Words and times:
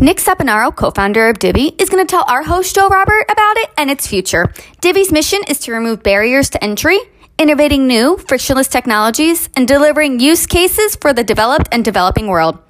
Nick 0.00 0.18
Saponaro, 0.18 0.70
co-founder 0.70 1.28
of 1.28 1.40
Divi, 1.40 1.74
is 1.76 1.88
going 1.88 2.06
to 2.06 2.08
tell 2.08 2.24
our 2.28 2.44
host 2.44 2.72
Joe 2.72 2.86
Robert 2.86 3.24
about 3.28 3.56
it 3.56 3.68
and 3.76 3.90
its 3.90 4.06
future. 4.06 4.46
Divi's 4.80 5.10
mission 5.10 5.40
is 5.48 5.58
to 5.58 5.72
remove 5.72 6.04
barriers 6.04 6.50
to 6.50 6.62
entry, 6.62 7.00
innovating 7.36 7.88
new, 7.88 8.16
frictionless 8.16 8.68
technologies, 8.68 9.48
and 9.56 9.66
delivering 9.66 10.20
use 10.20 10.46
cases 10.46 10.94
for 10.94 11.12
the 11.12 11.24
developed 11.24 11.66
and 11.72 11.84
developing 11.84 12.28
world. 12.28 12.60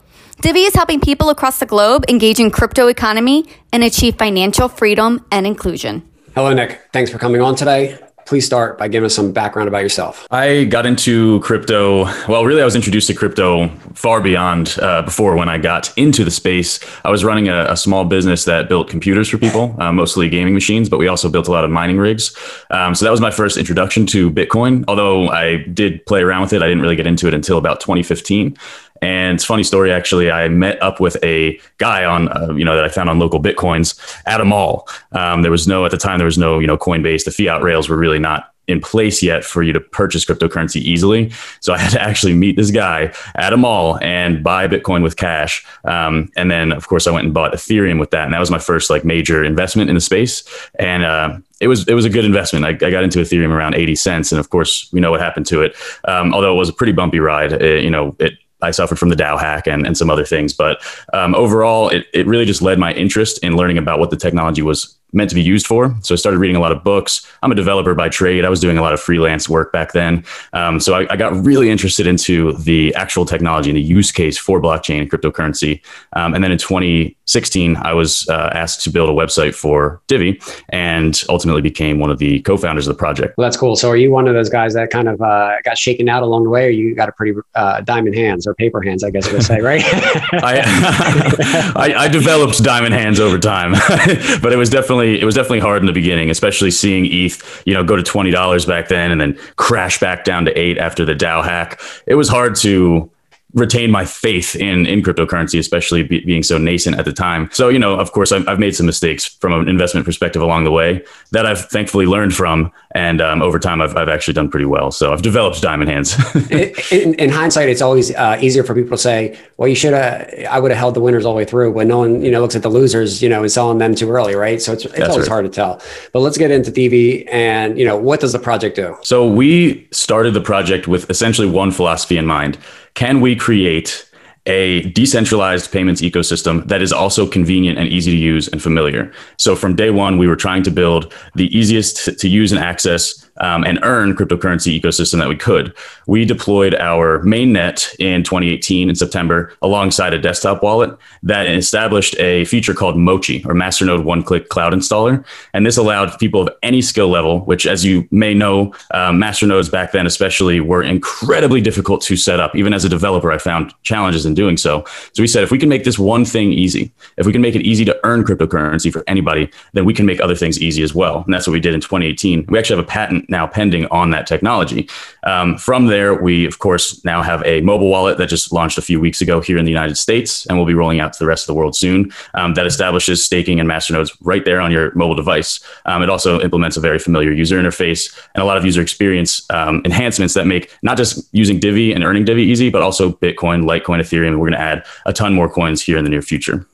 Divi 0.40 0.60
is 0.60 0.74
helping 0.74 1.00
people 1.00 1.28
across 1.28 1.58
the 1.58 1.66
globe 1.66 2.06
engage 2.08 2.40
in 2.40 2.50
crypto 2.50 2.86
economy 2.86 3.44
and 3.74 3.84
achieve 3.84 4.16
financial 4.16 4.70
freedom 4.70 5.26
and 5.30 5.46
inclusion. 5.46 6.08
Hello, 6.34 6.54
Nick. 6.54 6.80
Thanks 6.94 7.10
for 7.10 7.18
coming 7.18 7.42
on 7.42 7.56
today 7.56 7.98
please 8.28 8.44
start 8.44 8.76
by 8.76 8.88
giving 8.88 9.06
us 9.06 9.14
some 9.14 9.32
background 9.32 9.68
about 9.68 9.82
yourself. 9.82 10.26
I 10.30 10.64
got 10.64 10.84
into 10.84 11.40
crypto. 11.40 12.04
Well, 12.28 12.44
really, 12.44 12.60
I 12.60 12.64
was 12.66 12.76
introduced 12.76 13.06
to 13.06 13.14
crypto 13.14 13.68
far 13.94 14.20
beyond 14.20 14.76
uh, 14.82 15.00
before 15.00 15.34
when 15.34 15.48
I 15.48 15.56
got 15.56 15.96
into 15.96 16.24
the 16.24 16.30
space. 16.30 16.78
I 17.06 17.10
was 17.10 17.24
running 17.24 17.48
a, 17.48 17.64
a 17.70 17.76
small 17.76 18.04
business 18.04 18.44
that 18.44 18.68
built 18.68 18.90
computers 18.90 19.30
for 19.30 19.38
people, 19.38 19.74
uh, 19.78 19.92
mostly 19.92 20.28
gaming 20.28 20.52
machines, 20.52 20.90
but 20.90 20.98
we 20.98 21.08
also 21.08 21.30
built 21.30 21.48
a 21.48 21.50
lot 21.50 21.64
of 21.64 21.70
mining 21.70 21.96
rigs. 21.96 22.36
Um, 22.68 22.94
so 22.94 23.06
that 23.06 23.10
was 23.10 23.22
my 23.22 23.30
first 23.30 23.56
introduction 23.56 24.04
to 24.08 24.30
Bitcoin. 24.30 24.84
Although 24.88 25.30
I 25.30 25.64
did 25.72 26.04
play 26.04 26.20
around 26.20 26.42
with 26.42 26.52
it, 26.52 26.62
I 26.62 26.66
didn't 26.66 26.82
really 26.82 26.96
get 26.96 27.06
into 27.06 27.28
it 27.28 27.34
until 27.34 27.56
about 27.56 27.80
2015. 27.80 28.58
And 29.02 29.34
it's 29.34 29.44
funny 29.44 29.62
story 29.62 29.92
actually. 29.92 30.30
I 30.30 30.48
met 30.48 30.80
up 30.82 31.00
with 31.00 31.16
a 31.22 31.60
guy 31.78 32.04
on 32.04 32.28
uh, 32.28 32.54
you 32.54 32.64
know 32.64 32.76
that 32.76 32.84
I 32.84 32.88
found 32.88 33.08
on 33.10 33.18
local 33.18 33.40
bitcoins 33.40 33.98
at 34.26 34.40
a 34.40 34.44
mall. 34.44 34.88
Um, 35.12 35.42
there 35.42 35.50
was 35.50 35.66
no 35.66 35.84
at 35.84 35.90
the 35.90 35.96
time 35.96 36.18
there 36.18 36.26
was 36.26 36.38
no 36.38 36.58
you 36.58 36.66
know 36.66 36.78
Coinbase. 36.78 37.24
The 37.24 37.30
fiat 37.30 37.62
rails 37.62 37.88
were 37.88 37.96
really 37.96 38.18
not 38.18 38.52
in 38.68 38.80
place 38.80 39.22
yet 39.22 39.42
for 39.44 39.62
you 39.62 39.72
to 39.72 39.80
purchase 39.80 40.26
cryptocurrency 40.26 40.76
easily. 40.76 41.32
So 41.60 41.72
I 41.72 41.78
had 41.78 41.90
to 41.92 42.02
actually 42.08 42.34
meet 42.34 42.56
this 42.56 42.70
guy 42.70 43.12
at 43.34 43.52
a 43.52 43.56
mall 43.56 43.98
and 44.02 44.44
buy 44.44 44.68
Bitcoin 44.68 45.02
with 45.02 45.16
cash. 45.16 45.66
Um, 45.84 46.30
and 46.36 46.50
then, 46.50 46.70
of 46.72 46.86
course, 46.86 47.06
I 47.06 47.10
went 47.10 47.24
and 47.24 47.34
bought 47.34 47.52
Ethereum 47.52 47.98
with 47.98 48.10
that, 48.10 48.26
and 48.26 48.34
that 48.34 48.40
was 48.40 48.50
my 48.50 48.58
first 48.58 48.90
like 48.90 49.04
major 49.04 49.42
investment 49.42 49.88
in 49.88 49.94
the 49.94 50.00
space. 50.00 50.44
And 50.78 51.02
uh, 51.02 51.38
it 51.60 51.66
was 51.66 51.88
it 51.88 51.94
was 51.94 52.04
a 52.04 52.10
good 52.10 52.26
investment. 52.26 52.64
I, 52.64 52.68
I, 52.68 52.90
got 52.90 53.02
into 53.02 53.18
Ethereum 53.18 53.50
around 53.50 53.74
eighty 53.74 53.96
cents, 53.96 54.30
and 54.30 54.38
of 54.38 54.50
course, 54.50 54.88
we 54.92 55.00
know 55.00 55.10
what 55.10 55.20
happened 55.20 55.46
to 55.46 55.62
it. 55.62 55.74
Um, 56.04 56.34
although 56.34 56.54
it 56.54 56.58
was 56.58 56.68
a 56.68 56.74
pretty 56.74 56.92
bumpy 56.92 57.18
ride, 57.18 57.52
it, 57.52 57.82
you 57.82 57.90
know 57.90 58.14
it 58.18 58.34
I 58.60 58.70
suffered 58.72 58.98
from 58.98 59.08
the 59.08 59.16
DAO 59.16 59.38
hack 59.38 59.66
and, 59.66 59.86
and 59.86 59.96
some 59.96 60.10
other 60.10 60.24
things. 60.24 60.52
But 60.52 60.82
um, 61.12 61.34
overall, 61.34 61.88
it, 61.88 62.06
it 62.12 62.26
really 62.26 62.44
just 62.44 62.62
led 62.62 62.78
my 62.78 62.92
interest 62.92 63.38
in 63.44 63.56
learning 63.56 63.78
about 63.78 63.98
what 63.98 64.10
the 64.10 64.16
technology 64.16 64.62
was 64.62 64.97
meant 65.12 65.30
to 65.30 65.34
be 65.34 65.42
used 65.42 65.66
for. 65.66 65.94
So 66.02 66.14
I 66.14 66.16
started 66.16 66.38
reading 66.38 66.56
a 66.56 66.60
lot 66.60 66.72
of 66.72 66.84
books. 66.84 67.26
I'm 67.42 67.50
a 67.50 67.54
developer 67.54 67.94
by 67.94 68.08
trade. 68.08 68.44
I 68.44 68.50
was 68.50 68.60
doing 68.60 68.76
a 68.76 68.82
lot 68.82 68.92
of 68.92 69.00
freelance 69.00 69.48
work 69.48 69.72
back 69.72 69.92
then. 69.92 70.24
Um, 70.52 70.80
so 70.80 70.94
I, 70.94 71.06
I, 71.10 71.16
got 71.16 71.32
really 71.44 71.70
interested 71.70 72.06
into 72.06 72.52
the 72.52 72.94
actual 72.94 73.24
technology 73.24 73.70
and 73.70 73.76
the 73.76 73.82
use 73.82 74.12
case 74.12 74.36
for 74.36 74.60
blockchain 74.60 75.00
and 75.00 75.10
cryptocurrency. 75.10 75.80
Um, 76.12 76.34
and 76.34 76.44
then 76.44 76.52
in 76.52 76.58
2016, 76.58 77.76
I 77.76 77.94
was 77.94 78.28
uh, 78.28 78.50
asked 78.52 78.82
to 78.84 78.90
build 78.90 79.08
a 79.08 79.12
website 79.12 79.54
for 79.54 80.00
Divi 80.08 80.40
and 80.68 81.22
ultimately 81.28 81.62
became 81.62 81.98
one 81.98 82.10
of 82.10 82.18
the 82.18 82.40
co-founders 82.42 82.86
of 82.86 82.94
the 82.94 82.98
project. 82.98 83.38
Well, 83.38 83.46
that's 83.46 83.56
cool. 83.56 83.76
So 83.76 83.88
are 83.88 83.96
you 83.96 84.10
one 84.10 84.28
of 84.28 84.34
those 84.34 84.50
guys 84.50 84.74
that 84.74 84.90
kind 84.90 85.08
of 85.08 85.20
uh, 85.22 85.56
got 85.64 85.78
shaken 85.78 86.08
out 86.08 86.22
along 86.22 86.44
the 86.44 86.50
way 86.50 86.66
or 86.66 86.70
you 86.70 86.94
got 86.94 87.08
a 87.08 87.12
pretty 87.12 87.38
uh, 87.54 87.80
diamond 87.80 88.14
hands 88.14 88.46
or 88.46 88.54
paper 88.54 88.82
hands, 88.82 89.02
I 89.02 89.10
guess 89.10 89.26
I 89.28 89.32
would 89.32 89.42
say, 89.42 89.60
right? 89.60 89.82
I, 89.84 91.72
I, 91.76 91.94
I 91.96 92.08
developed 92.08 92.62
diamond 92.62 92.94
hands 92.94 93.20
over 93.20 93.38
time, 93.38 93.72
but 94.42 94.52
it 94.52 94.56
was 94.56 94.68
definitely 94.68 94.97
definitely 94.98 95.20
it 95.20 95.24
was 95.24 95.34
definitely 95.34 95.60
hard 95.60 95.82
in 95.82 95.86
the 95.86 95.92
beginning, 95.92 96.30
especially 96.30 96.70
seeing 96.70 97.06
ETH, 97.06 97.62
you 97.66 97.74
know, 97.74 97.84
go 97.84 97.96
to 97.96 98.02
twenty 98.02 98.30
dollars 98.30 98.66
back 98.66 98.88
then 98.88 99.10
and 99.10 99.20
then 99.20 99.38
crash 99.56 99.98
back 99.98 100.24
down 100.24 100.44
to 100.44 100.58
eight 100.58 100.78
after 100.78 101.04
the 101.04 101.14
DAO 101.14 101.44
hack. 101.44 101.80
It 102.06 102.14
was 102.14 102.28
hard 102.28 102.56
to 102.56 103.10
retain 103.58 103.90
my 103.90 104.04
faith 104.04 104.56
in 104.56 104.86
in 104.86 105.02
cryptocurrency, 105.02 105.58
especially 105.58 106.02
be, 106.02 106.20
being 106.20 106.42
so 106.42 106.58
nascent 106.58 106.98
at 106.98 107.04
the 107.04 107.12
time. 107.12 107.48
So 107.52 107.68
you 107.68 107.78
know, 107.78 107.94
of 107.94 108.12
course, 108.12 108.32
I've, 108.32 108.46
I've, 108.48 108.58
made 108.58 108.74
some 108.74 108.86
mistakes 108.86 109.24
from 109.26 109.52
an 109.52 109.68
investment 109.68 110.04
perspective 110.04 110.42
along 110.42 110.64
the 110.64 110.70
way 110.70 111.04
that 111.32 111.46
I've 111.46 111.68
thankfully 111.68 112.06
learned 112.06 112.34
from, 112.34 112.72
and 112.92 113.20
um, 113.20 113.42
over 113.42 113.58
time, 113.58 113.80
I've, 113.80 113.96
I've 113.96 114.08
actually 114.08 114.34
done 114.34 114.48
pretty 114.50 114.66
well. 114.66 114.90
So 114.90 115.12
I've 115.12 115.22
developed 115.22 115.60
diamond 115.62 115.90
hands. 115.90 116.16
in, 116.90 117.14
in, 117.14 117.30
hindsight, 117.30 117.68
it's 117.68 117.82
always 117.82 118.14
uh, 118.14 118.38
easier 118.40 118.64
for 118.64 118.74
people 118.74 118.96
to 118.96 119.02
say, 119.02 119.38
"Well, 119.56 119.68
you 119.68 119.74
should 119.74 119.92
have. 119.92 120.32
I 120.50 120.58
would 120.58 120.70
have 120.70 120.78
held 120.78 120.94
the 120.94 121.00
winners 121.00 121.24
all 121.24 121.32
the 121.32 121.38
way 121.38 121.44
through." 121.44 121.72
When 121.72 121.88
no 121.88 121.98
one, 121.98 122.22
you 122.22 122.30
know, 122.30 122.40
looks 122.40 122.56
at 122.56 122.62
the 122.62 122.70
losers, 122.70 123.22
you 123.22 123.28
know, 123.28 123.42
and 123.42 123.52
selling 123.52 123.78
them 123.78 123.94
too 123.94 124.10
early, 124.10 124.34
right? 124.34 124.60
So 124.60 124.72
it's, 124.72 124.84
it's 124.84 125.00
always 125.00 125.28
right. 125.28 125.28
hard 125.28 125.44
to 125.44 125.50
tell. 125.50 125.82
But 126.12 126.20
let's 126.20 126.38
get 126.38 126.50
into 126.50 126.70
Divi, 126.70 127.28
and 127.28 127.78
you 127.78 127.84
know, 127.84 127.96
what 127.96 128.20
does 128.20 128.32
the 128.32 128.38
project 128.38 128.76
do? 128.76 128.96
So 129.02 129.26
we 129.28 129.86
started 129.90 130.34
the 130.34 130.40
project 130.40 130.88
with 130.88 131.08
essentially 131.10 131.48
one 131.48 131.70
philosophy 131.70 132.16
in 132.16 132.26
mind 132.26 132.58
can 132.98 133.20
we 133.20 133.36
create 133.36 134.04
a 134.46 134.80
decentralized 134.90 135.70
payments 135.70 136.00
ecosystem 136.00 136.66
that 136.66 136.82
is 136.82 136.92
also 136.92 137.28
convenient 137.28 137.78
and 137.78 137.86
easy 137.86 138.10
to 138.10 138.16
use 138.16 138.48
and 138.48 138.60
familiar. 138.60 139.12
So 139.36 139.54
from 139.54 139.76
day 139.76 139.90
one, 139.90 140.18
we 140.18 140.26
were 140.26 140.34
trying 140.34 140.64
to 140.64 140.70
build 140.72 141.12
the 141.36 141.46
easiest 141.56 142.18
to 142.18 142.28
use 142.28 142.50
and 142.50 142.60
access 142.60 143.27
um, 143.40 143.64
and 143.64 143.78
earn 143.82 144.14
cryptocurrency 144.14 144.80
ecosystem 144.80 145.18
that 145.18 145.28
we 145.28 145.36
could. 145.36 145.74
We 146.06 146.24
deployed 146.24 146.74
our 146.74 147.20
mainnet 147.20 147.94
in 147.98 148.22
2018 148.22 148.88
in 148.88 148.94
September 148.94 149.52
alongside 149.62 150.14
a 150.14 150.18
desktop 150.18 150.62
wallet 150.62 150.96
that 151.22 151.46
established 151.46 152.16
a 152.18 152.44
feature 152.46 152.74
called 152.74 152.96
MOCCI 152.96 153.44
or 153.46 153.54
Masternode 153.54 154.04
One 154.04 154.22
Click 154.22 154.48
Cloud 154.48 154.72
Installer. 154.72 155.24
And 155.54 155.66
this 155.66 155.76
allowed 155.76 156.18
people 156.18 156.42
of 156.42 156.54
any 156.62 156.82
skill 156.82 157.08
level, 157.08 157.40
which, 157.40 157.66
as 157.66 157.84
you 157.84 158.08
may 158.10 158.34
know, 158.34 158.74
um, 158.92 159.18
masternodes 159.20 159.70
back 159.70 159.92
then, 159.92 160.06
especially, 160.06 160.60
were 160.60 160.82
incredibly 160.82 161.60
difficult 161.60 162.02
to 162.02 162.16
set 162.16 162.40
up. 162.40 162.54
Even 162.56 162.72
as 162.72 162.84
a 162.84 162.88
developer, 162.88 163.30
I 163.30 163.38
found 163.38 163.74
challenges 163.82 164.26
in 164.26 164.34
doing 164.34 164.56
so. 164.56 164.84
So 165.12 165.22
we 165.22 165.26
said, 165.26 165.42
if 165.42 165.50
we 165.50 165.58
can 165.58 165.68
make 165.68 165.84
this 165.84 165.98
one 165.98 166.24
thing 166.24 166.52
easy, 166.52 166.92
if 167.16 167.26
we 167.26 167.32
can 167.32 167.42
make 167.42 167.54
it 167.54 167.62
easy 167.62 167.84
to 167.84 167.98
earn 168.04 168.24
cryptocurrency 168.24 168.92
for 168.92 169.04
anybody, 169.06 169.50
then 169.72 169.84
we 169.84 169.94
can 169.94 170.06
make 170.06 170.20
other 170.20 170.34
things 170.34 170.60
easy 170.60 170.82
as 170.82 170.94
well. 170.94 171.22
And 171.24 171.34
that's 171.34 171.46
what 171.46 171.52
we 171.52 171.60
did 171.60 171.74
in 171.74 171.80
2018. 171.80 172.46
We 172.48 172.58
actually 172.58 172.76
have 172.76 172.84
a 172.84 172.88
patent 172.88 173.27
now 173.28 173.46
pending 173.46 173.86
on 173.86 174.10
that 174.10 174.26
technology. 174.26 174.88
Um, 175.24 175.58
from 175.58 175.86
there, 175.86 176.14
we 176.14 176.46
of 176.46 176.58
course 176.58 177.04
now 177.04 177.22
have 177.22 177.42
a 177.44 177.60
mobile 177.60 177.88
wallet 177.88 178.18
that 178.18 178.28
just 178.28 178.52
launched 178.52 178.78
a 178.78 178.82
few 178.82 179.00
weeks 179.00 179.20
ago 179.20 179.40
here 179.40 179.58
in 179.58 179.64
the 179.64 179.70
United 179.70 179.96
States, 179.96 180.46
and 180.46 180.56
we'll 180.56 180.66
be 180.66 180.74
rolling 180.74 181.00
out 181.00 181.12
to 181.12 181.18
the 181.18 181.26
rest 181.26 181.44
of 181.44 181.46
the 181.48 181.54
world 181.54 181.76
soon. 181.76 182.12
Um, 182.34 182.54
that 182.54 182.66
establishes 182.66 183.24
staking 183.24 183.60
and 183.60 183.68
masternodes 183.68 184.16
right 184.20 184.44
there 184.44 184.60
on 184.60 184.72
your 184.72 184.94
mobile 184.94 185.14
device. 185.14 185.60
Um, 185.86 186.02
it 186.02 186.10
also 186.10 186.40
implements 186.40 186.76
a 186.76 186.80
very 186.80 186.98
familiar 186.98 187.32
user 187.32 187.60
interface 187.60 188.18
and 188.34 188.42
a 188.42 188.46
lot 188.46 188.56
of 188.56 188.64
user 188.64 188.80
experience 188.82 189.48
um, 189.50 189.82
enhancements 189.84 190.34
that 190.34 190.46
make 190.46 190.74
not 190.82 190.96
just 190.96 191.28
using 191.32 191.58
Divi 191.60 191.92
and 191.92 192.04
earning 192.04 192.24
Divi 192.24 192.42
easy, 192.42 192.70
but 192.70 192.82
also 192.82 193.12
Bitcoin, 193.12 193.64
Litecoin, 193.64 194.00
Ethereum. 194.00 194.38
We're 194.38 194.48
going 194.48 194.52
to 194.52 194.60
add 194.60 194.86
a 195.06 195.12
ton 195.12 195.34
more 195.34 195.48
coins 195.48 195.82
here 195.82 195.98
in 195.98 196.04
the 196.04 196.10
near 196.10 196.22
future. 196.22 196.66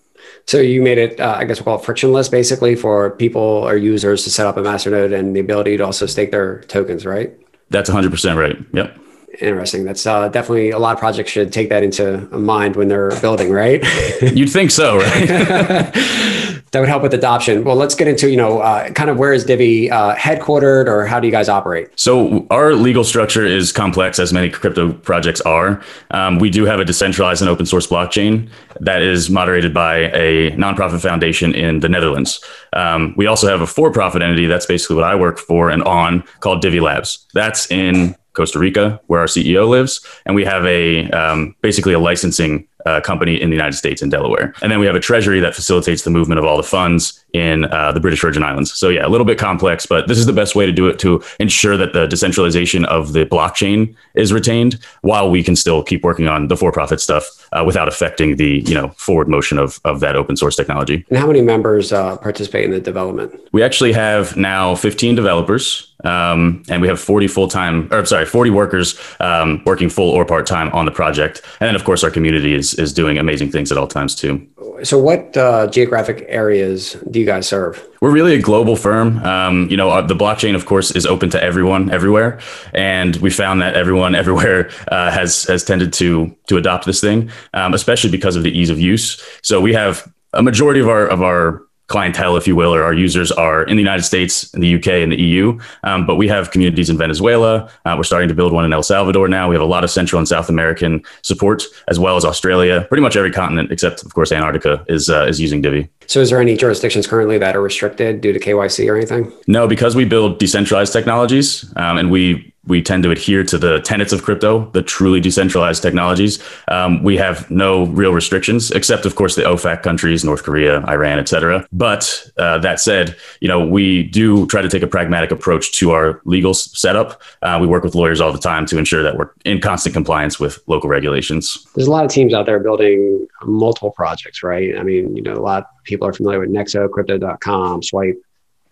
So 0.46 0.58
you 0.58 0.82
made 0.82 0.98
it, 0.98 1.20
uh, 1.20 1.36
I 1.38 1.44
guess 1.44 1.58
we'll 1.58 1.64
call 1.64 1.78
it 1.78 1.84
frictionless, 1.84 2.28
basically, 2.28 2.74
for 2.74 3.10
people 3.10 3.40
or 3.40 3.76
users 3.76 4.24
to 4.24 4.30
set 4.30 4.46
up 4.46 4.56
a 4.56 4.60
masternode 4.60 5.18
and 5.18 5.34
the 5.34 5.40
ability 5.40 5.76
to 5.78 5.84
also 5.84 6.06
stake 6.06 6.30
their 6.30 6.60
tokens, 6.62 7.06
right? 7.06 7.32
That's 7.70 7.88
100% 7.88 8.36
right. 8.36 8.56
Yep. 8.72 8.98
Interesting. 9.40 9.84
That's 9.84 10.06
uh, 10.06 10.28
definitely 10.28 10.70
a 10.70 10.78
lot 10.78 10.92
of 10.92 10.98
projects 11.00 11.30
should 11.30 11.52
take 11.52 11.68
that 11.70 11.82
into 11.82 12.18
mind 12.30 12.76
when 12.76 12.88
they're 12.88 13.18
building, 13.20 13.50
right? 13.50 13.82
You'd 14.22 14.50
think 14.50 14.70
so, 14.70 14.98
right? 14.98 15.90
that 16.74 16.80
would 16.80 16.88
help 16.88 17.02
with 17.02 17.14
adoption. 17.14 17.62
Well, 17.62 17.76
let's 17.76 17.94
get 17.94 18.08
into, 18.08 18.28
you 18.28 18.36
know, 18.36 18.58
uh, 18.58 18.90
kind 18.90 19.08
of 19.08 19.16
where 19.16 19.32
is 19.32 19.44
Divi 19.44 19.90
uh, 19.92 20.16
headquartered 20.16 20.88
or 20.88 21.06
how 21.06 21.20
do 21.20 21.28
you 21.28 21.30
guys 21.30 21.48
operate? 21.48 21.88
So 21.94 22.48
our 22.50 22.74
legal 22.74 23.04
structure 23.04 23.46
is 23.46 23.70
complex 23.70 24.18
as 24.18 24.32
many 24.32 24.50
crypto 24.50 24.92
projects 24.92 25.40
are. 25.42 25.80
Um, 26.10 26.40
we 26.40 26.50
do 26.50 26.64
have 26.64 26.80
a 26.80 26.84
decentralized 26.84 27.42
and 27.42 27.48
open 27.48 27.64
source 27.64 27.86
blockchain 27.86 28.50
that 28.80 29.02
is 29.02 29.30
moderated 29.30 29.72
by 29.72 30.10
a 30.14 30.50
nonprofit 30.56 31.00
foundation 31.00 31.54
in 31.54 31.78
the 31.78 31.88
Netherlands. 31.88 32.44
Um, 32.72 33.14
we 33.16 33.26
also 33.26 33.46
have 33.46 33.60
a 33.60 33.68
for-profit 33.68 34.20
entity 34.20 34.46
that's 34.46 34.66
basically 34.66 34.96
what 34.96 35.04
I 35.04 35.14
work 35.14 35.38
for 35.38 35.70
and 35.70 35.82
on 35.84 36.24
called 36.40 36.60
Divi 36.60 36.80
Labs. 36.80 37.24
That's 37.34 37.70
in 37.70 38.16
Costa 38.32 38.58
Rica, 38.58 39.00
where 39.06 39.20
our 39.20 39.26
CEO 39.26 39.68
lives, 39.68 40.04
and 40.26 40.34
we 40.34 40.44
have 40.44 40.66
a 40.66 41.08
um, 41.10 41.54
basically 41.62 41.92
a 41.92 42.00
licensing 42.00 42.66
uh, 42.86 43.00
company 43.00 43.40
in 43.40 43.50
the 43.50 43.56
United 43.56 43.76
States 43.76 44.02
in 44.02 44.08
Delaware. 44.08 44.54
And 44.62 44.70
then 44.70 44.78
we 44.78 44.86
have 44.86 44.94
a 44.94 45.00
treasury 45.00 45.40
that 45.40 45.54
facilitates 45.54 46.02
the 46.02 46.10
movement 46.10 46.38
of 46.38 46.44
all 46.44 46.56
the 46.56 46.62
funds 46.62 47.24
in 47.32 47.64
uh, 47.66 47.92
the 47.92 48.00
British 48.00 48.20
Virgin 48.20 48.42
Islands. 48.42 48.72
So, 48.72 48.88
yeah, 48.88 49.06
a 49.06 49.08
little 49.08 49.24
bit 49.24 49.38
complex, 49.38 49.86
but 49.86 50.06
this 50.06 50.18
is 50.18 50.26
the 50.26 50.32
best 50.32 50.54
way 50.54 50.66
to 50.66 50.72
do 50.72 50.86
it 50.86 50.98
to 51.00 51.22
ensure 51.40 51.76
that 51.76 51.92
the 51.92 52.06
decentralization 52.06 52.84
of 52.84 53.12
the 53.12 53.26
blockchain 53.26 53.94
is 54.14 54.32
retained 54.32 54.78
while 55.02 55.30
we 55.30 55.42
can 55.42 55.56
still 55.56 55.82
keep 55.82 56.04
working 56.04 56.28
on 56.28 56.48
the 56.48 56.56
for 56.56 56.70
profit 56.70 57.00
stuff 57.00 57.48
uh, 57.52 57.64
without 57.64 57.88
affecting 57.88 58.36
the 58.36 58.62
you 58.66 58.74
know 58.74 58.88
forward 58.90 59.28
motion 59.28 59.58
of, 59.58 59.80
of 59.84 60.00
that 60.00 60.16
open 60.16 60.36
source 60.36 60.56
technology. 60.56 61.04
And 61.08 61.18
how 61.18 61.26
many 61.26 61.40
members 61.40 61.92
uh, 61.92 62.16
participate 62.18 62.64
in 62.64 62.70
the 62.70 62.80
development? 62.80 63.40
We 63.52 63.62
actually 63.62 63.92
have 63.92 64.36
now 64.36 64.74
15 64.74 65.14
developers. 65.14 65.93
Um, 66.04 66.62
and 66.68 66.80
we 66.80 66.88
have 66.88 67.00
40 67.00 67.28
full 67.28 67.48
time, 67.48 67.88
or 67.92 68.04
sorry, 68.04 68.26
40 68.26 68.50
workers 68.50 68.98
um, 69.20 69.62
working 69.64 69.88
full 69.88 70.10
or 70.10 70.24
part 70.24 70.46
time 70.46 70.70
on 70.72 70.84
the 70.84 70.90
project. 70.90 71.42
And 71.60 71.68
then, 71.68 71.74
of 71.74 71.84
course, 71.84 72.04
our 72.04 72.10
community 72.10 72.54
is 72.54 72.74
is 72.74 72.92
doing 72.92 73.18
amazing 73.18 73.50
things 73.50 73.72
at 73.72 73.78
all 73.78 73.86
times 73.86 74.14
too. 74.14 74.46
So, 74.82 74.98
what 74.98 75.36
uh, 75.36 75.66
geographic 75.68 76.24
areas 76.28 76.94
do 77.10 77.20
you 77.20 77.26
guys 77.26 77.46
serve? 77.46 77.82
We're 78.00 78.10
really 78.10 78.34
a 78.34 78.42
global 78.42 78.76
firm. 78.76 79.18
Um, 79.24 79.68
you 79.70 79.76
know, 79.76 79.90
uh, 79.90 80.02
the 80.02 80.14
blockchain, 80.14 80.54
of 80.54 80.66
course, 80.66 80.90
is 80.90 81.06
open 81.06 81.30
to 81.30 81.42
everyone, 81.42 81.90
everywhere, 81.90 82.40
and 82.72 83.16
we 83.16 83.30
found 83.30 83.62
that 83.62 83.74
everyone, 83.74 84.14
everywhere, 84.22 84.70
uh, 84.88 85.10
has 85.10 85.44
has 85.44 85.64
tended 85.64 85.92
to 85.94 86.34
to 86.48 86.56
adopt 86.56 86.86
this 86.86 87.00
thing, 87.00 87.30
um, 87.54 87.72
especially 87.72 88.10
because 88.10 88.36
of 88.36 88.42
the 88.42 88.56
ease 88.56 88.70
of 88.70 88.80
use. 88.80 89.22
So 89.42 89.60
we 89.60 89.72
have 89.74 90.12
a 90.32 90.42
majority 90.42 90.80
of 90.80 90.88
our 90.88 91.06
of 91.06 91.22
our 91.22 91.63
clientele, 91.88 92.36
if 92.36 92.46
you 92.46 92.56
will, 92.56 92.74
or 92.74 92.82
our 92.82 92.94
users 92.94 93.30
are 93.32 93.62
in 93.64 93.76
the 93.76 93.82
United 93.82 94.02
States, 94.02 94.52
in 94.54 94.60
the 94.60 94.74
UK, 94.76 94.88
and 94.88 95.12
the 95.12 95.20
EU. 95.20 95.58
Um, 95.82 96.06
but 96.06 96.16
we 96.16 96.28
have 96.28 96.50
communities 96.50 96.88
in 96.88 96.96
Venezuela. 96.96 97.70
Uh, 97.84 97.94
we're 97.96 98.04
starting 98.04 98.28
to 98.28 98.34
build 98.34 98.52
one 98.52 98.64
in 98.64 98.72
El 98.72 98.82
Salvador 98.82 99.28
now. 99.28 99.48
We 99.48 99.54
have 99.54 99.62
a 99.62 99.66
lot 99.66 99.84
of 99.84 99.90
Central 99.90 100.18
and 100.18 100.26
South 100.26 100.48
American 100.48 101.02
support, 101.22 101.62
as 101.88 101.98
well 101.98 102.16
as 102.16 102.24
Australia. 102.24 102.86
Pretty 102.88 103.02
much 103.02 103.16
every 103.16 103.30
continent, 103.30 103.70
except 103.70 104.02
of 104.02 104.14
course 104.14 104.32
Antarctica, 104.32 104.84
is 104.88 105.10
uh, 105.10 105.26
is 105.26 105.40
using 105.40 105.60
Divi. 105.60 105.88
So, 106.06 106.20
is 106.20 106.30
there 106.30 106.40
any 106.40 106.56
jurisdictions 106.56 107.06
currently 107.06 107.38
that 107.38 107.56
are 107.56 107.62
restricted 107.62 108.20
due 108.20 108.32
to 108.32 108.38
KYC 108.38 108.88
or 108.90 108.96
anything? 108.96 109.32
No, 109.46 109.66
because 109.66 109.94
we 109.94 110.04
build 110.04 110.38
decentralized 110.38 110.92
technologies, 110.92 111.70
um, 111.76 111.98
and 111.98 112.10
we 112.10 112.53
we 112.66 112.82
tend 112.82 113.02
to 113.02 113.10
adhere 113.10 113.44
to 113.44 113.58
the 113.58 113.80
tenets 113.80 114.12
of 114.12 114.22
crypto, 114.22 114.70
the 114.70 114.82
truly 114.82 115.20
decentralized 115.20 115.82
technologies. 115.82 116.42
Um, 116.68 117.02
we 117.02 117.16
have 117.16 117.50
no 117.50 117.86
real 117.86 118.12
restrictions, 118.12 118.70
except 118.70 119.04
of 119.06 119.16
course 119.16 119.34
the 119.34 119.42
OFAC 119.42 119.82
countries, 119.82 120.24
North 120.24 120.42
Korea, 120.42 120.84
Iran, 120.86 121.18
etc. 121.18 121.66
But 121.72 122.30
uh, 122.38 122.58
that 122.58 122.80
said, 122.80 123.16
you 123.40 123.48
know 123.48 123.66
we 123.66 124.04
do 124.04 124.46
try 124.46 124.62
to 124.62 124.68
take 124.68 124.82
a 124.82 124.86
pragmatic 124.86 125.30
approach 125.30 125.72
to 125.72 125.90
our 125.90 126.20
legal 126.24 126.54
setup. 126.54 127.20
Uh, 127.42 127.58
we 127.60 127.66
work 127.66 127.84
with 127.84 127.94
lawyers 127.94 128.20
all 128.20 128.32
the 128.32 128.38
time 128.38 128.66
to 128.66 128.78
ensure 128.78 129.02
that 129.02 129.16
we're 129.16 129.30
in 129.44 129.60
constant 129.60 129.94
compliance 129.94 130.40
with 130.40 130.62
local 130.66 130.88
regulations. 130.88 131.66
There's 131.74 131.88
a 131.88 131.90
lot 131.90 132.04
of 132.04 132.10
teams 132.10 132.34
out 132.34 132.46
there 132.46 132.60
building 132.60 133.26
multiple 133.42 133.90
projects, 133.90 134.42
right? 134.42 134.76
I 134.78 134.82
mean, 134.82 135.16
you 135.16 135.22
know, 135.22 135.34
a 135.34 135.40
lot 135.40 135.64
of 135.64 135.84
people 135.84 136.08
are 136.08 136.12
familiar 136.12 136.40
with 136.40 136.50
Nexo, 136.50 136.90
Crypto.com, 136.90 137.82
Swipe, 137.82 138.23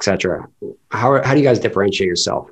etc. 0.03 0.49
How 0.91 1.23
how 1.23 1.33
do 1.35 1.41
you 1.41 1.47
guys 1.47 1.61
differentiate 1.61 2.09
yourself? 2.09 2.51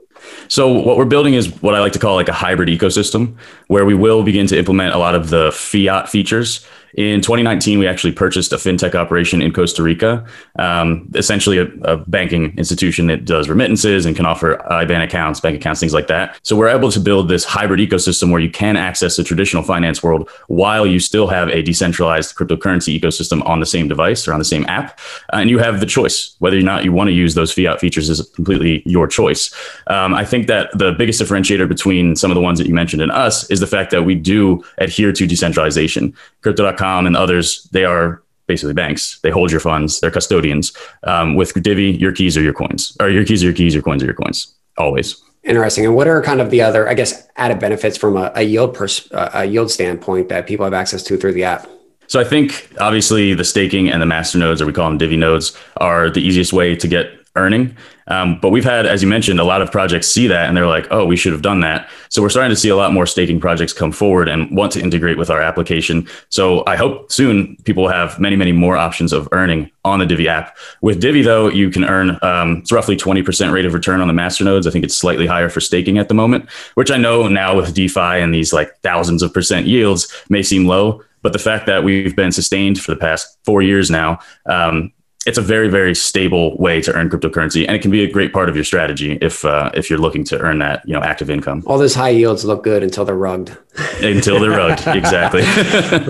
So 0.48 0.68
what 0.68 0.96
we're 0.96 1.04
building 1.04 1.34
is 1.34 1.48
what 1.62 1.74
I 1.74 1.80
like 1.80 1.92
to 1.94 1.98
call 1.98 2.14
like 2.14 2.28
a 2.28 2.32
hybrid 2.32 2.68
ecosystem 2.68 3.36
where 3.68 3.84
we 3.84 3.94
will 3.94 4.22
begin 4.22 4.46
to 4.48 4.58
implement 4.58 4.94
a 4.94 4.98
lot 4.98 5.14
of 5.14 5.30
the 5.30 5.50
fiat 5.52 6.08
features 6.08 6.64
in 6.94 7.20
2019, 7.20 7.78
we 7.78 7.86
actually 7.86 8.12
purchased 8.12 8.52
a 8.52 8.56
fintech 8.56 8.94
operation 8.94 9.40
in 9.40 9.52
Costa 9.52 9.82
Rica, 9.82 10.26
um, 10.58 11.08
essentially 11.14 11.58
a, 11.58 11.66
a, 11.84 11.96
banking 12.10 12.56
institution 12.58 13.06
that 13.06 13.24
does 13.24 13.48
remittances 13.48 14.06
and 14.06 14.16
can 14.16 14.26
offer 14.26 14.56
IBAN 14.70 15.04
accounts, 15.04 15.38
bank 15.38 15.56
accounts, 15.56 15.78
things 15.78 15.94
like 15.94 16.08
that. 16.08 16.38
So 16.42 16.56
we're 16.56 16.68
able 16.68 16.90
to 16.90 16.98
build 16.98 17.28
this 17.28 17.44
hybrid 17.44 17.78
ecosystem 17.78 18.32
where 18.32 18.40
you 18.40 18.50
can 18.50 18.76
access 18.76 19.16
the 19.16 19.22
traditional 19.22 19.62
finance 19.62 20.02
world 20.02 20.28
while 20.48 20.86
you 20.86 20.98
still 20.98 21.28
have 21.28 21.48
a 21.50 21.62
decentralized 21.62 22.34
cryptocurrency 22.34 22.98
ecosystem 22.98 23.46
on 23.46 23.60
the 23.60 23.66
same 23.66 23.86
device 23.86 24.26
or 24.26 24.32
on 24.32 24.38
the 24.40 24.44
same 24.44 24.64
app. 24.66 24.98
And 25.32 25.48
you 25.48 25.58
have 25.58 25.78
the 25.78 25.86
choice 25.86 26.34
whether 26.40 26.58
or 26.58 26.62
not 26.62 26.84
you 26.84 26.92
want 26.92 27.08
to 27.08 27.12
use 27.12 27.34
those 27.34 27.52
fiat 27.52 27.80
features 27.80 28.10
is 28.10 28.28
completely 28.30 28.82
your 28.84 29.06
choice. 29.06 29.54
Um, 29.86 30.14
I 30.14 30.24
think 30.24 30.48
that 30.48 30.76
the 30.76 30.92
biggest 30.92 31.20
differentiator 31.22 31.68
between 31.68 32.16
some 32.16 32.30
of 32.30 32.34
the 32.34 32.40
ones 32.40 32.58
that 32.58 32.66
you 32.66 32.74
mentioned 32.74 33.02
and 33.02 33.12
us 33.12 33.48
is 33.50 33.60
the 33.60 33.66
fact 33.66 33.92
that 33.92 34.02
we 34.02 34.14
do 34.16 34.64
adhere 34.78 35.12
to 35.12 35.26
decentralization. 35.26 36.14
Crypto.com 36.42 36.79
And 36.80 37.16
others, 37.16 37.68
they 37.72 37.84
are 37.84 38.22
basically 38.46 38.74
banks. 38.74 39.20
They 39.20 39.30
hold 39.30 39.50
your 39.50 39.60
funds. 39.60 40.00
They're 40.00 40.10
custodians. 40.10 40.72
Um, 41.04 41.36
with 41.36 41.54
Divi, 41.62 41.92
your 41.92 42.12
keys 42.12 42.36
are 42.36 42.42
your 42.42 42.52
coins, 42.52 42.96
or 43.00 43.08
your 43.08 43.24
keys 43.24 43.42
are 43.42 43.46
your 43.46 43.54
keys, 43.54 43.74
your 43.74 43.82
coins 43.82 44.02
are 44.02 44.06
your 44.06 44.14
coins, 44.14 44.54
always. 44.76 45.22
Interesting. 45.44 45.86
And 45.86 45.94
what 45.94 46.06
are 46.06 46.20
kind 46.20 46.40
of 46.40 46.50
the 46.50 46.60
other, 46.60 46.88
I 46.88 46.94
guess, 46.94 47.26
added 47.36 47.60
benefits 47.60 47.96
from 47.96 48.16
a, 48.16 48.30
a 48.34 48.42
yield 48.42 48.74
pers- 48.74 49.08
a 49.12 49.44
yield 49.44 49.70
standpoint 49.70 50.28
that 50.28 50.46
people 50.46 50.64
have 50.64 50.74
access 50.74 51.02
to 51.04 51.16
through 51.16 51.32
the 51.32 51.44
app? 51.44 51.66
So 52.08 52.20
I 52.20 52.24
think 52.24 52.72
obviously 52.80 53.34
the 53.34 53.44
staking 53.44 53.88
and 53.88 54.02
the 54.02 54.06
master 54.06 54.36
nodes, 54.36 54.60
or 54.60 54.66
we 54.66 54.72
call 54.72 54.88
them 54.88 54.98
Divi 54.98 55.16
nodes, 55.16 55.56
are 55.76 56.10
the 56.10 56.20
easiest 56.20 56.52
way 56.52 56.74
to 56.74 56.88
get 56.88 57.19
earning. 57.36 57.76
Um, 58.08 58.40
but 58.40 58.50
we've 58.50 58.64
had, 58.64 58.86
as 58.86 59.02
you 59.02 59.08
mentioned, 59.08 59.38
a 59.38 59.44
lot 59.44 59.62
of 59.62 59.70
projects 59.70 60.08
see 60.08 60.26
that 60.26 60.48
and 60.48 60.56
they're 60.56 60.66
like, 60.66 60.88
oh, 60.90 61.04
we 61.04 61.16
should 61.16 61.32
have 61.32 61.42
done 61.42 61.60
that. 61.60 61.88
So 62.08 62.22
we're 62.22 62.28
starting 62.28 62.50
to 62.50 62.56
see 62.56 62.68
a 62.68 62.76
lot 62.76 62.92
more 62.92 63.06
staking 63.06 63.40
projects 63.40 63.72
come 63.72 63.92
forward 63.92 64.28
and 64.28 64.54
want 64.54 64.72
to 64.72 64.80
integrate 64.80 65.16
with 65.16 65.30
our 65.30 65.40
application. 65.40 66.08
So 66.28 66.64
I 66.66 66.74
hope 66.74 67.12
soon 67.12 67.56
people 67.64 67.84
will 67.84 67.90
have 67.90 68.18
many, 68.18 68.34
many 68.34 68.50
more 68.50 68.76
options 68.76 69.12
of 69.12 69.28
earning 69.30 69.70
on 69.84 70.00
the 70.00 70.06
Divi 70.06 70.28
app. 70.28 70.56
With 70.82 71.00
Divi, 71.00 71.22
though, 71.22 71.48
you 71.48 71.70
can 71.70 71.84
earn 71.84 72.18
um, 72.22 72.58
it's 72.58 72.72
roughly 72.72 72.96
20% 72.96 73.52
rate 73.52 73.64
of 73.64 73.74
return 73.74 74.00
on 74.00 74.08
the 74.08 74.14
master 74.14 74.42
nodes. 74.42 74.66
I 74.66 74.70
think 74.70 74.84
it's 74.84 74.96
slightly 74.96 75.26
higher 75.26 75.48
for 75.48 75.60
staking 75.60 75.98
at 75.98 76.08
the 76.08 76.14
moment, 76.14 76.50
which 76.74 76.90
I 76.90 76.96
know 76.96 77.28
now 77.28 77.56
with 77.56 77.74
DeFi 77.74 78.00
and 78.00 78.34
these 78.34 78.52
like 78.52 78.76
thousands 78.82 79.22
of 79.22 79.32
percent 79.32 79.66
yields 79.66 80.12
may 80.28 80.42
seem 80.42 80.66
low. 80.66 81.02
But 81.22 81.32
the 81.32 81.38
fact 81.38 81.66
that 81.66 81.84
we've 81.84 82.16
been 82.16 82.32
sustained 82.32 82.80
for 82.80 82.92
the 82.92 83.00
past 83.00 83.38
four 83.44 83.62
years 83.62 83.90
now, 83.90 84.18
um, 84.46 84.92
it's 85.26 85.36
a 85.36 85.42
very 85.42 85.68
very 85.68 85.94
stable 85.94 86.56
way 86.56 86.80
to 86.80 86.92
earn 86.94 87.10
cryptocurrency 87.10 87.66
and 87.66 87.76
it 87.76 87.82
can 87.82 87.90
be 87.90 88.02
a 88.02 88.10
great 88.10 88.32
part 88.32 88.48
of 88.48 88.54
your 88.54 88.64
strategy 88.64 89.18
if 89.20 89.44
uh, 89.44 89.70
if 89.74 89.90
you're 89.90 89.98
looking 89.98 90.24
to 90.24 90.38
earn 90.38 90.58
that 90.58 90.82
you 90.86 90.94
know 90.94 91.00
active 91.00 91.28
income. 91.28 91.62
All 91.66 91.78
those 91.78 91.94
high 91.94 92.08
yields 92.10 92.44
look 92.44 92.64
good 92.64 92.82
until 92.82 93.04
they're 93.04 93.16
rugged. 93.16 93.56
Until 94.02 94.40
they're 94.40 94.50
rugged 94.50 94.86
exactly. 94.96 95.42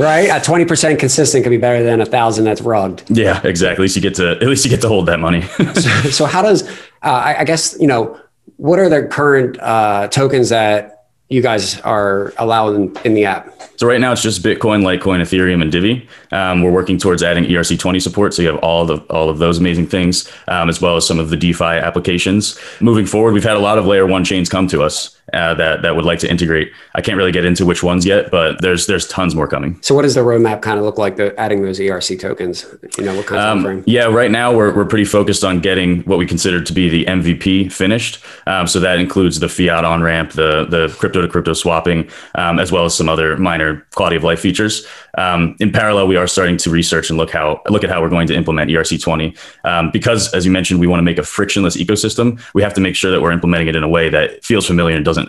Right? 0.00 0.28
A 0.28 0.40
20% 0.40 0.98
consistent 0.98 1.44
could 1.44 1.50
be 1.50 1.56
better 1.56 1.82
than 1.82 2.00
a 2.00 2.06
thousand 2.06 2.44
that's 2.44 2.60
rugged. 2.60 3.02
Yeah 3.08 3.40
exactly. 3.44 3.74
At 3.74 3.80
least 3.80 3.96
you 3.96 4.02
get 4.02 4.14
to 4.16 4.32
at 4.32 4.42
least 4.42 4.64
you 4.64 4.70
get 4.70 4.80
to 4.82 4.88
hold 4.88 5.06
that 5.06 5.20
money. 5.20 5.44
So, 5.80 6.10
so, 6.10 6.26
how 6.26 6.42
does 6.42 6.68
uh, 7.02 7.04
I, 7.04 7.40
I, 7.40 7.44
guess 7.44 7.76
you 7.80 7.86
know 7.86 8.20
what 8.56 8.78
are 8.78 8.88
the 8.88 9.06
current 9.06 9.58
uh, 9.60 10.08
tokens 10.08 10.48
that 10.50 10.99
you 11.30 11.40
guys 11.40 11.80
are 11.80 12.34
allowed 12.38 13.04
in 13.06 13.14
the 13.14 13.24
app? 13.24 13.54
So 13.76 13.86
right 13.86 14.00
now 14.00 14.12
it's 14.12 14.20
just 14.20 14.42
Bitcoin, 14.42 14.82
Litecoin, 14.82 15.22
Ethereum, 15.22 15.62
and 15.62 15.72
Divi. 15.72 16.06
Um, 16.32 16.62
we're 16.62 16.72
working 16.72 16.98
towards 16.98 17.22
adding 17.22 17.44
ERC20 17.44 18.02
support, 18.02 18.34
so 18.34 18.42
you 18.42 18.48
have 18.48 18.58
all 18.58 18.84
the, 18.84 18.96
all 19.08 19.30
of 19.30 19.38
those 19.38 19.58
amazing 19.58 19.86
things, 19.86 20.30
um, 20.48 20.68
as 20.68 20.82
well 20.82 20.96
as 20.96 21.06
some 21.06 21.18
of 21.18 21.30
the 21.30 21.36
DeFi 21.36 21.64
applications. 21.64 22.60
Moving 22.80 23.06
forward, 23.06 23.32
we've 23.32 23.44
had 23.44 23.56
a 23.56 23.60
lot 23.60 23.78
of 23.78 23.86
layer 23.86 24.06
one 24.06 24.24
chains 24.24 24.50
come 24.50 24.66
to 24.68 24.82
us 24.82 25.18
uh, 25.32 25.54
that 25.54 25.82
that 25.82 25.96
would 25.96 26.04
like 26.04 26.18
to 26.20 26.30
integrate. 26.30 26.72
I 26.94 27.00
can't 27.00 27.16
really 27.16 27.32
get 27.32 27.44
into 27.44 27.64
which 27.64 27.82
ones 27.82 28.04
yet, 28.06 28.30
but 28.30 28.60
there's 28.60 28.86
there's 28.86 29.06
tons 29.08 29.34
more 29.34 29.46
coming. 29.46 29.78
So 29.82 29.94
what 29.94 30.02
does 30.02 30.14
the 30.14 30.20
roadmap 30.20 30.62
kind 30.62 30.78
of 30.78 30.84
look 30.84 30.98
like? 30.98 31.16
The, 31.16 31.38
adding 31.38 31.62
those 31.62 31.78
ERC 31.78 32.20
tokens, 32.20 32.66
you 32.98 33.04
know, 33.04 33.14
what 33.14 33.26
kind 33.26 33.40
of 33.40 33.46
um, 33.46 33.62
frame? 33.62 33.84
Yeah, 33.86 34.06
right 34.06 34.30
now 34.30 34.54
we're 34.54 34.74
we're 34.74 34.84
pretty 34.84 35.04
focused 35.04 35.44
on 35.44 35.60
getting 35.60 36.02
what 36.02 36.18
we 36.18 36.26
consider 36.26 36.62
to 36.62 36.72
be 36.72 36.88
the 36.88 37.04
MVP 37.04 37.72
finished. 37.72 38.22
Um, 38.46 38.66
so 38.66 38.80
that 38.80 38.98
includes 38.98 39.40
the 39.40 39.48
fiat 39.48 39.84
on 39.84 40.02
ramp, 40.02 40.32
the 40.32 40.64
the 40.64 40.94
crypto 40.98 41.22
to 41.22 41.28
crypto 41.28 41.52
swapping, 41.52 42.08
um, 42.34 42.58
as 42.58 42.72
well 42.72 42.84
as 42.84 42.94
some 42.94 43.08
other 43.08 43.36
minor 43.36 43.86
quality 43.94 44.16
of 44.16 44.24
life 44.24 44.40
features. 44.40 44.86
Um, 45.18 45.56
in 45.60 45.72
parallel, 45.72 46.06
we 46.06 46.16
are 46.16 46.26
starting 46.26 46.56
to 46.58 46.70
research 46.70 47.10
and 47.10 47.18
look 47.18 47.30
how 47.30 47.62
look 47.68 47.84
at 47.84 47.90
how 47.90 48.00
we're 48.00 48.08
going 48.08 48.26
to 48.28 48.34
implement 48.34 48.70
ERC20 48.70 49.36
um, 49.64 49.90
because, 49.90 50.32
as 50.32 50.46
you 50.46 50.52
mentioned, 50.52 50.80
we 50.80 50.86
want 50.86 51.00
to 51.00 51.04
make 51.04 51.18
a 51.18 51.22
frictionless 51.22 51.76
ecosystem. 51.76 52.40
We 52.54 52.62
have 52.62 52.74
to 52.74 52.80
make 52.80 52.96
sure 52.96 53.10
that 53.10 53.20
we're 53.20 53.32
implementing 53.32 53.68
it 53.68 53.76
in 53.76 53.82
a 53.82 53.88
way 53.88 54.08
that 54.08 54.44
feels 54.44 54.66
familiar 54.66 54.96
and 54.96 55.04
doesn't 55.04 55.19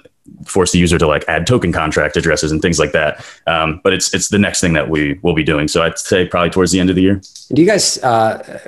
force 0.46 0.72
the 0.72 0.80
user 0.80 0.98
to 0.98 1.08
like 1.08 1.26
add 1.28 1.48
token 1.48 1.72
contract 1.72 2.16
addresses 2.16 2.52
and 2.52 2.62
things 2.62 2.80
like 2.80 2.92
that. 2.92 3.26
Um, 3.48 3.82
but 3.84 3.94
it's 3.94 4.14
it's 4.14 4.30
the 4.30 4.40
next 4.40 4.62
thing 4.62 4.74
that 4.74 4.90
we 4.90 5.20
will 5.24 5.34
be 5.34 5.44
doing. 5.44 5.68
So 5.68 5.82
I'd 5.84 5.98
say 5.98 6.28
probably 6.28 6.50
towards 6.50 6.72
the 6.72 6.80
end 6.80 6.90
of 6.90 6.96
the 6.96 7.02
year. 7.02 7.22
Do 7.54 7.62
you 7.62 7.68
guys 7.68 7.98
uh, 8.04 8.60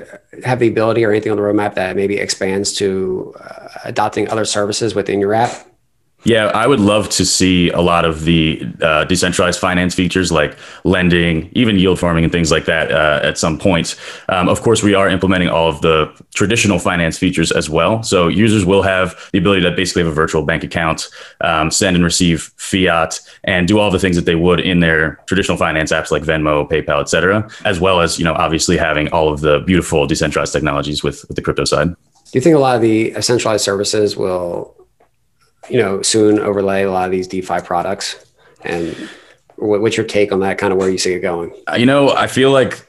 have 0.43 0.59
the 0.59 0.67
ability 0.67 1.03
or 1.03 1.11
anything 1.11 1.31
on 1.31 1.37
the 1.37 1.43
roadmap 1.43 1.75
that 1.75 1.95
maybe 1.95 2.17
expands 2.17 2.73
to 2.73 3.33
uh, 3.39 3.67
adopting 3.85 4.29
other 4.29 4.45
services 4.45 4.95
within 4.95 5.19
your 5.19 5.33
app? 5.33 5.67
Yeah, 6.25 6.45
I 6.47 6.67
would 6.67 6.79
love 6.79 7.09
to 7.09 7.25
see 7.25 7.69
a 7.71 7.81
lot 7.81 8.05
of 8.05 8.23
the 8.23 8.65
uh, 8.81 9.03
decentralized 9.03 9.59
finance 9.59 9.93
features 9.93 10.31
like 10.31 10.57
lending, 10.85 11.49
even 11.51 11.77
yield 11.77 11.99
farming 11.99 12.23
and 12.23 12.31
things 12.31 12.49
like 12.49 12.63
that 12.65 12.91
uh, 12.93 13.19
at 13.23 13.37
some 13.37 13.59
point. 13.59 13.99
Um, 14.29 14.47
of 14.47 14.61
course, 14.61 14.81
we 14.81 14.93
are 14.93 15.09
implementing 15.09 15.49
all 15.49 15.67
of 15.67 15.81
the 15.81 16.13
traditional 16.33 16.79
finance 16.79 17.17
features 17.17 17.51
as 17.51 17.69
well. 17.69 18.03
So 18.03 18.29
users 18.29 18.63
will 18.65 18.83
have 18.83 19.29
the 19.33 19.39
ability 19.39 19.63
to 19.63 19.71
basically 19.71 20.03
have 20.03 20.11
a 20.11 20.15
virtual 20.15 20.43
bank 20.45 20.63
account, 20.63 21.09
um, 21.41 21.69
send 21.69 21.97
and 21.97 22.05
receive 22.05 22.53
fiat, 22.55 23.19
and 23.43 23.67
do 23.67 23.77
all 23.77 23.91
the 23.91 23.99
things 23.99 24.15
that 24.15 24.25
they 24.25 24.35
would 24.35 24.61
in 24.61 24.79
their 24.79 25.19
traditional 25.25 25.57
finance 25.57 25.91
apps 25.91 26.09
like 26.09 26.23
Venmo, 26.23 26.69
PayPal, 26.69 27.01
et 27.01 27.09
cetera, 27.09 27.49
as 27.65 27.81
well 27.81 27.99
as, 27.99 28.17
you 28.17 28.23
know, 28.23 28.33
obviously 28.35 28.77
having 28.77 29.09
all 29.09 29.27
of 29.27 29.41
the 29.41 29.59
beautiful 29.59 30.07
decentralized 30.07 30.53
technologies 30.53 31.03
with, 31.03 31.25
with 31.27 31.35
the 31.35 31.41
crypto 31.41 31.65
side. 31.65 31.89
Do 31.89 31.95
you 32.39 32.41
think 32.41 32.55
a 32.55 32.59
lot 32.59 32.77
of 32.77 32.81
the 32.81 33.21
centralized 33.21 33.65
services 33.65 34.15
will 34.15 34.73
you 35.69 35.77
know, 35.77 36.01
soon 36.01 36.39
overlay 36.39 36.83
a 36.83 36.91
lot 36.91 37.05
of 37.05 37.11
these 37.11 37.27
DeFi 37.27 37.61
products? 37.61 38.25
And 38.61 39.09
what's 39.57 39.97
your 39.97 40.05
take 40.05 40.31
on 40.31 40.39
that? 40.41 40.57
Kind 40.57 40.73
of 40.73 40.79
where 40.79 40.89
you 40.89 40.97
see 40.97 41.13
it 41.13 41.19
going? 41.19 41.53
Uh, 41.67 41.75
you 41.75 41.85
know, 41.85 42.11
I 42.11 42.27
feel 42.27 42.51
like 42.51 42.87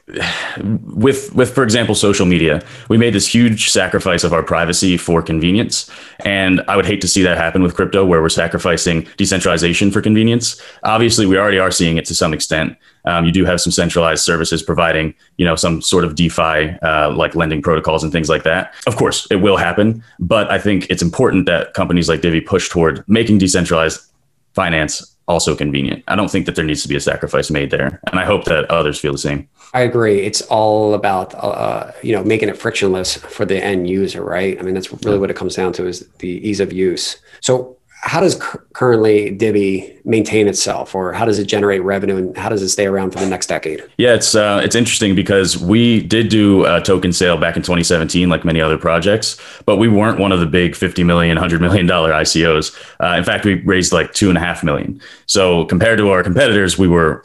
with 0.93 1.33
with 1.33 1.53
for 1.53 1.63
example 1.63 1.95
social 1.95 2.25
media, 2.25 2.63
we 2.89 2.97
made 2.97 3.13
this 3.13 3.27
huge 3.27 3.69
sacrifice 3.71 4.23
of 4.23 4.33
our 4.33 4.43
privacy 4.43 4.97
for 4.97 5.21
convenience, 5.21 5.89
and 6.23 6.61
I 6.67 6.75
would 6.75 6.85
hate 6.85 7.01
to 7.01 7.07
see 7.07 7.23
that 7.23 7.37
happen 7.37 7.63
with 7.63 7.75
crypto, 7.75 8.05
where 8.05 8.21
we're 8.21 8.29
sacrificing 8.29 9.07
decentralization 9.17 9.91
for 9.91 10.01
convenience. 10.01 10.61
Obviously, 10.83 11.25
we 11.25 11.37
already 11.37 11.59
are 11.59 11.71
seeing 11.71 11.97
it 11.97 12.05
to 12.05 12.15
some 12.15 12.33
extent. 12.33 12.77
Um, 13.05 13.25
you 13.25 13.31
do 13.31 13.45
have 13.45 13.61
some 13.61 13.71
centralized 13.71 14.23
services 14.23 14.63
providing, 14.63 15.13
you 15.37 15.45
know, 15.45 15.55
some 15.55 15.81
sort 15.81 16.03
of 16.03 16.15
DeFi 16.15 16.75
uh, 16.81 17.11
like 17.11 17.35
lending 17.35 17.61
protocols 17.61 18.03
and 18.03 18.11
things 18.11 18.29
like 18.29 18.43
that. 18.43 18.73
Of 18.87 18.95
course, 18.95 19.27
it 19.29 19.37
will 19.37 19.57
happen, 19.57 20.03
but 20.19 20.49
I 20.49 20.57
think 20.57 20.87
it's 20.89 21.03
important 21.03 21.45
that 21.45 21.73
companies 21.75 22.09
like 22.09 22.21
Divi 22.21 22.41
push 22.41 22.67
toward 22.69 23.07
making 23.07 23.37
decentralized 23.37 24.01
finance 24.53 25.14
also 25.27 25.55
convenient. 25.55 26.03
I 26.07 26.15
don't 26.15 26.29
think 26.29 26.45
that 26.45 26.55
there 26.55 26.65
needs 26.65 26.83
to 26.83 26.87
be 26.87 26.95
a 26.95 26.99
sacrifice 26.99 27.49
made 27.49 27.71
there, 27.71 27.99
and 28.11 28.19
I 28.19 28.25
hope 28.25 28.45
that 28.45 28.69
others 28.69 28.99
feel 28.99 29.11
the 29.11 29.17
same. 29.17 29.47
I 29.73 29.81
agree. 29.81 30.21
It's 30.21 30.41
all 30.43 30.93
about 30.93 31.33
uh, 31.35 31.91
you 32.01 32.13
know 32.13 32.23
making 32.23 32.49
it 32.49 32.57
frictionless 32.57 33.17
for 33.17 33.45
the 33.45 33.61
end 33.63 33.89
user, 33.89 34.23
right? 34.23 34.57
I 34.59 34.61
mean, 34.61 34.73
that's 34.73 34.91
really 35.03 35.19
what 35.19 35.29
it 35.29 35.35
comes 35.35 35.55
down 35.55 35.73
to 35.73 35.87
is 35.87 36.07
the 36.19 36.29
ease 36.47 36.59
of 36.59 36.71
use. 36.71 37.17
So 37.41 37.74
how 38.05 38.21
does 38.21 38.39
currently 38.73 39.31
Divi 39.31 39.99
maintain 40.05 40.47
itself, 40.47 40.93
or 40.93 41.11
how 41.11 41.25
does 41.25 41.39
it 41.39 41.45
generate 41.45 41.81
revenue, 41.81 42.17
and 42.17 42.37
how 42.37 42.49
does 42.49 42.61
it 42.61 42.69
stay 42.69 42.85
around 42.85 43.11
for 43.11 43.19
the 43.19 43.25
next 43.25 43.47
decade? 43.47 43.83
Yeah, 43.97 44.13
it's 44.13 44.35
uh, 44.35 44.61
it's 44.63 44.75
interesting 44.75 45.15
because 45.15 45.57
we 45.57 46.01
did 46.01 46.29
do 46.29 46.65
a 46.65 46.79
token 46.81 47.11
sale 47.11 47.35
back 47.35 47.55
in 47.55 47.63
2017, 47.63 48.29
like 48.29 48.45
many 48.45 48.61
other 48.61 48.77
projects, 48.77 49.41
but 49.65 49.77
we 49.77 49.87
weren't 49.87 50.19
one 50.19 50.31
of 50.31 50.39
the 50.39 50.45
big 50.45 50.75
50 50.75 51.03
million, 51.03 51.35
100 51.35 51.59
million 51.59 51.87
dollar 51.87 52.11
ICOs. 52.11 52.75
Uh, 53.03 53.17
in 53.17 53.23
fact, 53.23 53.43
we 53.43 53.55
raised 53.61 53.91
like 53.91 54.13
two 54.13 54.29
and 54.29 54.37
a 54.37 54.41
half 54.41 54.63
million. 54.63 55.01
So 55.25 55.65
compared 55.65 55.97
to 55.97 56.09
our 56.11 56.21
competitors, 56.21 56.77
we 56.77 56.87
were 56.87 57.23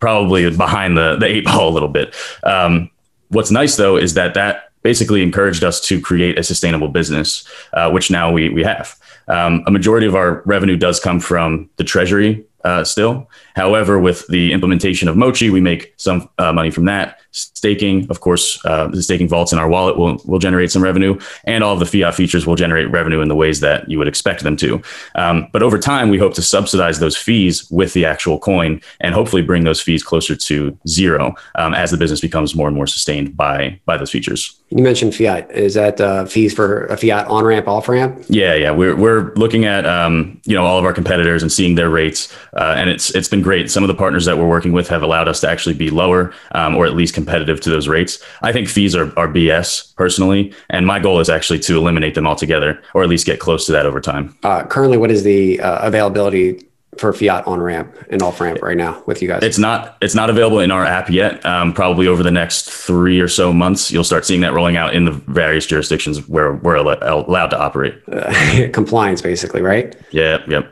probably 0.00 0.50
behind 0.54 0.96
the 0.96 1.16
the 1.16 1.26
eight 1.26 1.44
ball 1.44 1.68
a 1.68 1.72
little 1.72 1.88
bit. 1.88 2.16
Um, 2.42 2.90
what's 3.28 3.52
nice 3.52 3.76
though 3.76 3.96
is 3.96 4.14
that 4.14 4.34
that 4.34 4.72
basically 4.82 5.22
encouraged 5.22 5.62
us 5.62 5.80
to 5.80 6.00
create 6.00 6.38
a 6.38 6.42
sustainable 6.42 6.88
business, 6.88 7.46
uh, 7.74 7.90
which 7.90 8.10
now 8.10 8.32
we 8.32 8.48
we 8.48 8.64
have. 8.64 8.98
Um, 9.30 9.62
a 9.66 9.70
majority 9.70 10.06
of 10.06 10.14
our 10.14 10.42
revenue 10.44 10.76
does 10.76 10.98
come 10.98 11.20
from 11.20 11.70
the 11.76 11.84
treasury 11.84 12.44
uh, 12.64 12.84
still. 12.84 13.28
However, 13.56 13.98
with 13.98 14.26
the 14.28 14.52
implementation 14.52 15.08
of 15.08 15.16
MOCCI, 15.16 15.50
we 15.50 15.60
make 15.60 15.94
some 15.96 16.28
uh, 16.38 16.52
money 16.52 16.70
from 16.70 16.84
that. 16.86 17.18
Staking, 17.32 18.10
of 18.10 18.20
course, 18.20 18.58
uh, 18.64 18.88
the 18.88 19.02
staking 19.02 19.28
vaults 19.28 19.52
in 19.52 19.58
our 19.58 19.68
wallet 19.68 19.96
will, 19.96 20.20
will 20.24 20.40
generate 20.40 20.72
some 20.72 20.82
revenue, 20.82 21.18
and 21.44 21.62
all 21.62 21.74
of 21.74 21.78
the 21.78 21.86
fiat 21.86 22.14
features 22.14 22.44
will 22.44 22.56
generate 22.56 22.90
revenue 22.90 23.20
in 23.20 23.28
the 23.28 23.36
ways 23.36 23.60
that 23.60 23.88
you 23.88 23.98
would 23.98 24.08
expect 24.08 24.42
them 24.42 24.56
to. 24.56 24.82
Um, 25.14 25.48
but 25.52 25.62
over 25.62 25.78
time, 25.78 26.08
we 26.08 26.18
hope 26.18 26.34
to 26.34 26.42
subsidize 26.42 26.98
those 26.98 27.16
fees 27.16 27.70
with 27.70 27.92
the 27.92 28.04
actual 28.04 28.38
coin 28.38 28.80
and 29.00 29.14
hopefully 29.14 29.42
bring 29.42 29.62
those 29.62 29.80
fees 29.80 30.02
closer 30.02 30.34
to 30.34 30.76
zero 30.88 31.34
um, 31.54 31.72
as 31.72 31.92
the 31.92 31.96
business 31.96 32.20
becomes 32.20 32.56
more 32.56 32.66
and 32.66 32.76
more 32.76 32.86
sustained 32.86 33.36
by 33.36 33.78
by 33.84 33.96
those 33.96 34.10
features. 34.10 34.60
You 34.70 34.82
mentioned 34.82 35.14
fiat. 35.14 35.50
Is 35.50 35.74
that 35.74 36.00
uh, 36.00 36.24
fees 36.26 36.54
for 36.54 36.86
a 36.86 36.96
fiat 36.96 37.26
on 37.26 37.44
ramp, 37.44 37.66
off 37.66 37.88
ramp? 37.88 38.24
Yeah, 38.28 38.54
yeah. 38.54 38.70
We're, 38.70 38.94
we're 38.94 39.34
looking 39.34 39.64
at 39.64 39.84
um, 39.84 40.40
you 40.44 40.54
know 40.54 40.64
all 40.64 40.78
of 40.78 40.84
our 40.84 40.92
competitors 40.92 41.42
and 41.42 41.50
seeing 41.50 41.74
their 41.74 41.90
rates, 41.90 42.32
uh, 42.54 42.74
and 42.76 42.88
it's 42.88 43.14
it's 43.14 43.28
been 43.28 43.42
great. 43.50 43.68
Some 43.68 43.82
of 43.82 43.88
the 43.88 43.96
partners 43.96 44.26
that 44.26 44.38
we're 44.38 44.46
working 44.46 44.70
with 44.70 44.86
have 44.90 45.02
allowed 45.02 45.26
us 45.26 45.40
to 45.40 45.50
actually 45.50 45.74
be 45.74 45.90
lower 45.90 46.32
um, 46.52 46.76
or 46.76 46.86
at 46.86 46.94
least 46.94 47.14
competitive 47.14 47.60
to 47.62 47.70
those 47.70 47.88
rates. 47.88 48.22
I 48.42 48.52
think 48.52 48.68
fees 48.68 48.94
are, 48.94 49.06
are 49.18 49.26
BS 49.26 49.92
personally, 49.96 50.54
and 50.68 50.86
my 50.86 51.00
goal 51.00 51.18
is 51.18 51.28
actually 51.28 51.58
to 51.66 51.76
eliminate 51.76 52.14
them 52.14 52.28
altogether, 52.28 52.80
or 52.94 53.02
at 53.02 53.08
least 53.08 53.26
get 53.26 53.40
close 53.40 53.66
to 53.66 53.72
that 53.72 53.86
over 53.86 54.00
time. 54.00 54.38
Uh, 54.44 54.62
currently, 54.66 54.98
what 54.98 55.10
is 55.10 55.24
the 55.24 55.60
uh, 55.60 55.84
availability 55.84 56.64
for 56.98 57.12
fiat 57.12 57.46
on 57.46 57.60
ramp 57.60 57.96
and 58.10 58.20
off 58.22 58.40
ramp 58.40 58.60
right 58.62 58.76
now 58.76 59.02
with 59.06 59.22
you 59.22 59.28
guys? 59.28 59.42
It's 59.42 59.58
not 59.58 59.96
it's 60.00 60.14
not 60.14 60.30
available 60.30 60.60
in 60.60 60.70
our 60.70 60.84
app 60.84 61.08
yet. 61.08 61.44
Um, 61.46 61.72
probably 61.72 62.06
over 62.06 62.22
the 62.22 62.30
next 62.30 62.70
three 62.70 63.20
or 63.20 63.28
so 63.28 63.52
months, 63.52 63.90
you'll 63.90 64.04
start 64.04 64.24
seeing 64.24 64.40
that 64.40 64.52
rolling 64.52 64.76
out 64.76 64.94
in 64.94 65.04
the 65.04 65.12
various 65.12 65.66
jurisdictions 65.66 66.26
where 66.28 66.54
we're 66.54 66.76
allowed 66.76 67.48
to 67.48 67.58
operate. 67.58 68.00
Uh, 68.10 68.68
compliance, 68.72 69.22
basically, 69.22 69.62
right? 69.62 69.96
Yeah. 70.10 70.38
Yep. 70.48 70.70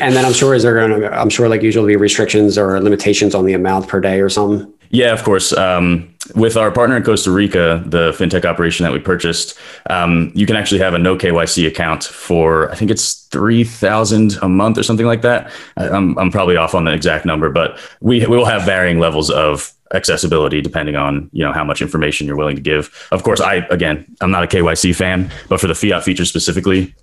and 0.00 0.14
then 0.14 0.24
I'm 0.24 0.32
sure 0.32 0.54
is 0.54 0.62
there 0.62 0.74
going 0.74 1.00
to 1.00 1.12
I'm 1.12 1.30
sure 1.30 1.48
like 1.48 1.62
usually 1.62 1.92
be 1.92 1.96
restrictions 1.96 2.56
or 2.56 2.80
limitations 2.80 3.34
on 3.34 3.44
the 3.44 3.54
amount 3.54 3.88
per 3.88 4.00
day 4.00 4.20
or 4.20 4.28
something. 4.28 4.72
Yeah, 4.90 5.12
of 5.12 5.22
course. 5.22 5.52
Um, 5.52 6.14
with 6.34 6.56
our 6.56 6.70
partner 6.70 6.96
in 6.96 7.02
Costa 7.02 7.30
Rica, 7.30 7.82
the 7.86 8.12
fintech 8.12 8.44
operation 8.44 8.84
that 8.84 8.92
we 8.92 8.98
purchased, 8.98 9.58
um, 9.88 10.32
you 10.34 10.46
can 10.46 10.56
actually 10.56 10.80
have 10.80 10.94
a 10.94 10.98
no 10.98 11.16
KYC 11.16 11.66
account 11.66 12.04
for 12.04 12.70
I 12.70 12.74
think 12.74 12.90
it's 12.90 13.26
three 13.26 13.64
thousand 13.64 14.36
a 14.42 14.48
month 14.48 14.78
or 14.78 14.82
something 14.82 15.06
like 15.06 15.22
that. 15.22 15.50
I'm 15.76 16.18
I'm 16.18 16.30
probably 16.30 16.56
off 16.56 16.74
on 16.74 16.84
the 16.84 16.92
exact 16.92 17.24
number, 17.24 17.50
but 17.50 17.78
we 18.00 18.20
we 18.26 18.36
will 18.36 18.44
have 18.44 18.64
varying 18.64 18.98
levels 18.98 19.30
of 19.30 19.72
accessibility 19.94 20.60
depending 20.60 20.96
on 20.96 21.30
you 21.32 21.42
know 21.42 21.52
how 21.52 21.64
much 21.64 21.80
information 21.80 22.26
you're 22.26 22.36
willing 22.36 22.56
to 22.56 22.62
give. 22.62 23.08
Of 23.10 23.22
course, 23.22 23.40
I 23.40 23.56
again 23.70 24.04
I'm 24.20 24.30
not 24.30 24.44
a 24.44 24.46
KYC 24.46 24.94
fan, 24.94 25.30
but 25.48 25.60
for 25.60 25.66
the 25.66 25.74
fiat 25.74 26.04
feature 26.04 26.24
specifically, 26.24 26.94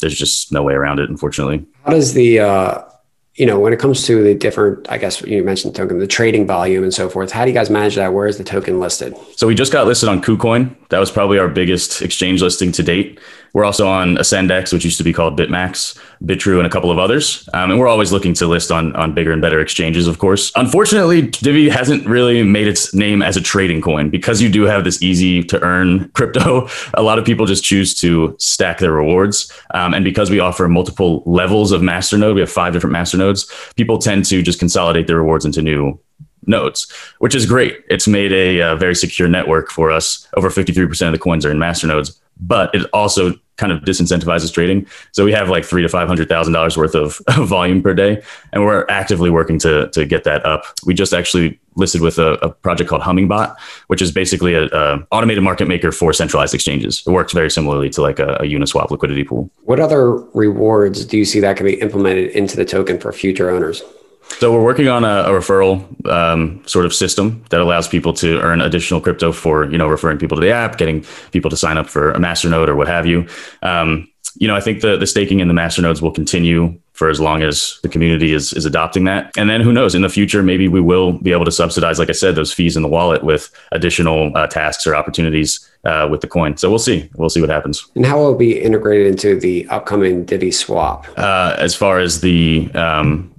there's 0.00 0.16
just 0.16 0.52
no 0.52 0.62
way 0.62 0.74
around 0.74 0.98
it, 0.98 1.08
unfortunately. 1.10 1.64
How 1.84 1.92
does 1.92 2.14
the 2.14 2.40
uh 2.40 2.82
you 3.34 3.46
know, 3.46 3.58
when 3.58 3.72
it 3.72 3.78
comes 3.78 4.06
to 4.06 4.22
the 4.22 4.34
different, 4.34 4.86
I 4.90 4.98
guess 4.98 5.22
you 5.22 5.42
mentioned 5.42 5.74
token, 5.74 5.98
the 5.98 6.06
trading 6.06 6.46
volume 6.46 6.82
and 6.82 6.92
so 6.92 7.08
forth, 7.08 7.32
how 7.32 7.44
do 7.44 7.50
you 7.50 7.54
guys 7.54 7.70
manage 7.70 7.94
that? 7.94 8.12
Where 8.12 8.26
is 8.26 8.36
the 8.36 8.44
token 8.44 8.78
listed? 8.78 9.16
So 9.36 9.46
we 9.46 9.54
just 9.54 9.72
got 9.72 9.86
listed 9.86 10.10
on 10.10 10.20
KuCoin. 10.20 10.74
That 10.90 10.98
was 10.98 11.10
probably 11.10 11.38
our 11.38 11.48
biggest 11.48 12.02
exchange 12.02 12.42
listing 12.42 12.72
to 12.72 12.82
date. 12.82 13.18
We're 13.52 13.64
also 13.64 13.86
on 13.86 14.16
Ascendex, 14.16 14.72
which 14.72 14.84
used 14.84 14.98
to 14.98 15.04
be 15.04 15.12
called 15.12 15.38
BitMax, 15.38 15.98
Bitrue, 16.24 16.58
and 16.58 16.66
a 16.66 16.70
couple 16.70 16.90
of 16.90 16.98
others. 16.98 17.48
Um, 17.52 17.70
and 17.70 17.78
we're 17.78 17.88
always 17.88 18.10
looking 18.10 18.32
to 18.34 18.46
list 18.46 18.70
on, 18.70 18.96
on 18.96 19.14
bigger 19.14 19.30
and 19.30 19.42
better 19.42 19.60
exchanges, 19.60 20.06
of 20.06 20.18
course. 20.18 20.50
Unfortunately, 20.56 21.22
Divi 21.22 21.68
hasn't 21.68 22.06
really 22.06 22.42
made 22.42 22.66
its 22.66 22.94
name 22.94 23.20
as 23.20 23.36
a 23.36 23.42
trading 23.42 23.82
coin 23.82 24.08
because 24.08 24.40
you 24.40 24.48
do 24.48 24.62
have 24.62 24.84
this 24.84 25.02
easy 25.02 25.42
to 25.44 25.60
earn 25.62 26.08
crypto. 26.14 26.68
A 26.94 27.02
lot 27.02 27.18
of 27.18 27.24
people 27.24 27.44
just 27.44 27.62
choose 27.62 27.94
to 27.96 28.34
stack 28.38 28.78
their 28.78 28.92
rewards. 28.92 29.52
Um, 29.74 29.92
and 29.92 30.04
because 30.04 30.30
we 30.30 30.40
offer 30.40 30.66
multiple 30.68 31.22
levels 31.26 31.72
of 31.72 31.82
masternode, 31.82 32.34
we 32.34 32.40
have 32.40 32.50
five 32.50 32.72
different 32.72 32.96
masternodes, 32.96 33.50
people 33.76 33.98
tend 33.98 34.24
to 34.26 34.42
just 34.42 34.58
consolidate 34.58 35.06
their 35.06 35.16
rewards 35.16 35.44
into 35.44 35.60
new 35.60 35.98
nodes, 36.46 36.92
which 37.18 37.34
is 37.34 37.46
great. 37.46 37.84
It's 37.88 38.08
made 38.08 38.32
a, 38.32 38.58
a, 38.58 38.72
uh, 38.72 38.76
very 38.76 38.94
secure 38.94 39.28
network 39.28 39.70
for 39.70 39.90
us. 39.90 40.26
Over 40.36 40.50
53% 40.50 41.06
of 41.06 41.12
the 41.12 41.18
coins 41.18 41.46
are 41.46 41.50
in 41.50 41.58
masternodes, 41.58 42.18
but 42.42 42.74
it 42.74 42.86
also 42.92 43.34
kind 43.56 43.70
of 43.70 43.80
disincentivizes 43.80 44.52
trading. 44.52 44.86
So 45.12 45.24
we 45.24 45.32
have 45.32 45.48
like 45.48 45.64
three 45.64 45.82
to 45.82 45.88
five 45.88 46.08
hundred 46.08 46.28
thousand 46.28 46.52
dollars 46.52 46.76
worth 46.76 46.94
of, 47.02 47.20
volume 47.48 47.82
per 47.82 47.94
day, 47.94 48.22
and 48.52 48.64
we're 48.64 48.86
actively 48.88 49.30
working 49.30 49.58
to 49.60 49.88
to 49.90 50.04
get 50.04 50.24
that 50.24 50.44
up. 50.44 50.64
We 50.84 50.94
just 50.94 51.12
actually 51.12 51.58
listed 51.76 52.00
with 52.00 52.18
a, 52.18 52.32
a 52.34 52.50
project 52.50 52.90
called 52.90 53.02
Hummingbot, 53.02 53.56
which 53.86 54.02
is 54.02 54.12
basically 54.12 54.54
a, 54.54 54.66
a, 54.66 55.06
automated 55.10 55.42
market 55.42 55.66
maker 55.66 55.90
for 55.90 56.12
centralized 56.12 56.54
exchanges. 56.54 57.02
It 57.06 57.10
works 57.10 57.32
very 57.32 57.50
similarly 57.50 57.88
to 57.90 58.02
like 58.02 58.18
a, 58.18 58.34
a 58.34 58.42
Uniswap 58.42 58.90
liquidity 58.90 59.24
pool. 59.24 59.50
What 59.62 59.80
other 59.80 60.12
rewards 60.34 61.06
do 61.06 61.16
you 61.16 61.24
see 61.24 61.40
that 61.40 61.56
can 61.56 61.64
be 61.64 61.80
implemented 61.80 62.30
into 62.32 62.56
the 62.56 62.66
token 62.66 62.98
for 62.98 63.10
future 63.12 63.48
owners? 63.48 63.82
So 64.38 64.52
we're 64.52 64.64
working 64.64 64.88
on 64.88 65.04
a, 65.04 65.24
a 65.24 65.30
referral 65.30 66.08
um, 66.08 66.62
sort 66.66 66.84
of 66.84 66.94
system 66.94 67.44
that 67.50 67.60
allows 67.60 67.88
people 67.88 68.12
to 68.14 68.40
earn 68.40 68.60
additional 68.60 69.00
crypto 69.00 69.32
for 69.32 69.70
you 69.70 69.78
know 69.78 69.88
referring 69.88 70.18
people 70.18 70.36
to 70.36 70.40
the 70.40 70.50
app, 70.50 70.78
getting 70.78 71.04
people 71.30 71.50
to 71.50 71.56
sign 71.56 71.78
up 71.78 71.88
for 71.88 72.10
a 72.12 72.18
masternode 72.18 72.68
or 72.68 72.76
what 72.76 72.88
have 72.88 73.06
you. 73.06 73.26
Um, 73.62 74.08
you 74.36 74.48
know, 74.48 74.56
I 74.56 74.60
think 74.60 74.80
the 74.80 74.96
the 74.96 75.06
staking 75.06 75.40
in 75.40 75.48
the 75.48 75.54
masternodes 75.54 76.00
will 76.00 76.10
continue 76.10 76.78
for 76.92 77.08
as 77.08 77.20
long 77.20 77.42
as 77.42 77.78
the 77.82 77.88
community 77.88 78.32
is 78.32 78.52
is 78.52 78.64
adopting 78.64 79.04
that. 79.04 79.30
And 79.36 79.48
then 79.50 79.60
who 79.60 79.72
knows, 79.72 79.94
in 79.94 80.02
the 80.02 80.08
future, 80.08 80.42
maybe 80.42 80.68
we 80.68 80.80
will 80.80 81.12
be 81.12 81.32
able 81.32 81.44
to 81.44 81.52
subsidize, 81.52 81.98
like 81.98 82.08
I 82.08 82.12
said, 82.12 82.34
those 82.34 82.52
fees 82.52 82.76
in 82.76 82.82
the 82.82 82.88
wallet 82.88 83.24
with 83.24 83.50
additional 83.72 84.36
uh, 84.36 84.46
tasks 84.46 84.86
or 84.86 84.94
opportunities 84.94 85.68
uh, 85.84 86.08
with 86.10 86.20
the 86.20 86.28
coin. 86.28 86.56
So 86.56 86.70
we'll 86.70 86.78
see. 86.78 87.10
We'll 87.16 87.30
see 87.30 87.40
what 87.40 87.50
happens. 87.50 87.86
And 87.94 88.06
how 88.06 88.18
will 88.18 88.34
it 88.34 88.38
be 88.38 88.60
integrated 88.60 89.06
into 89.06 89.38
the 89.38 89.66
upcoming 89.68 90.24
Divi 90.24 90.50
swap? 90.50 91.06
Uh, 91.16 91.56
as 91.58 91.74
far 91.74 91.98
as 91.98 92.20
the 92.20 92.70
um, 92.74 93.31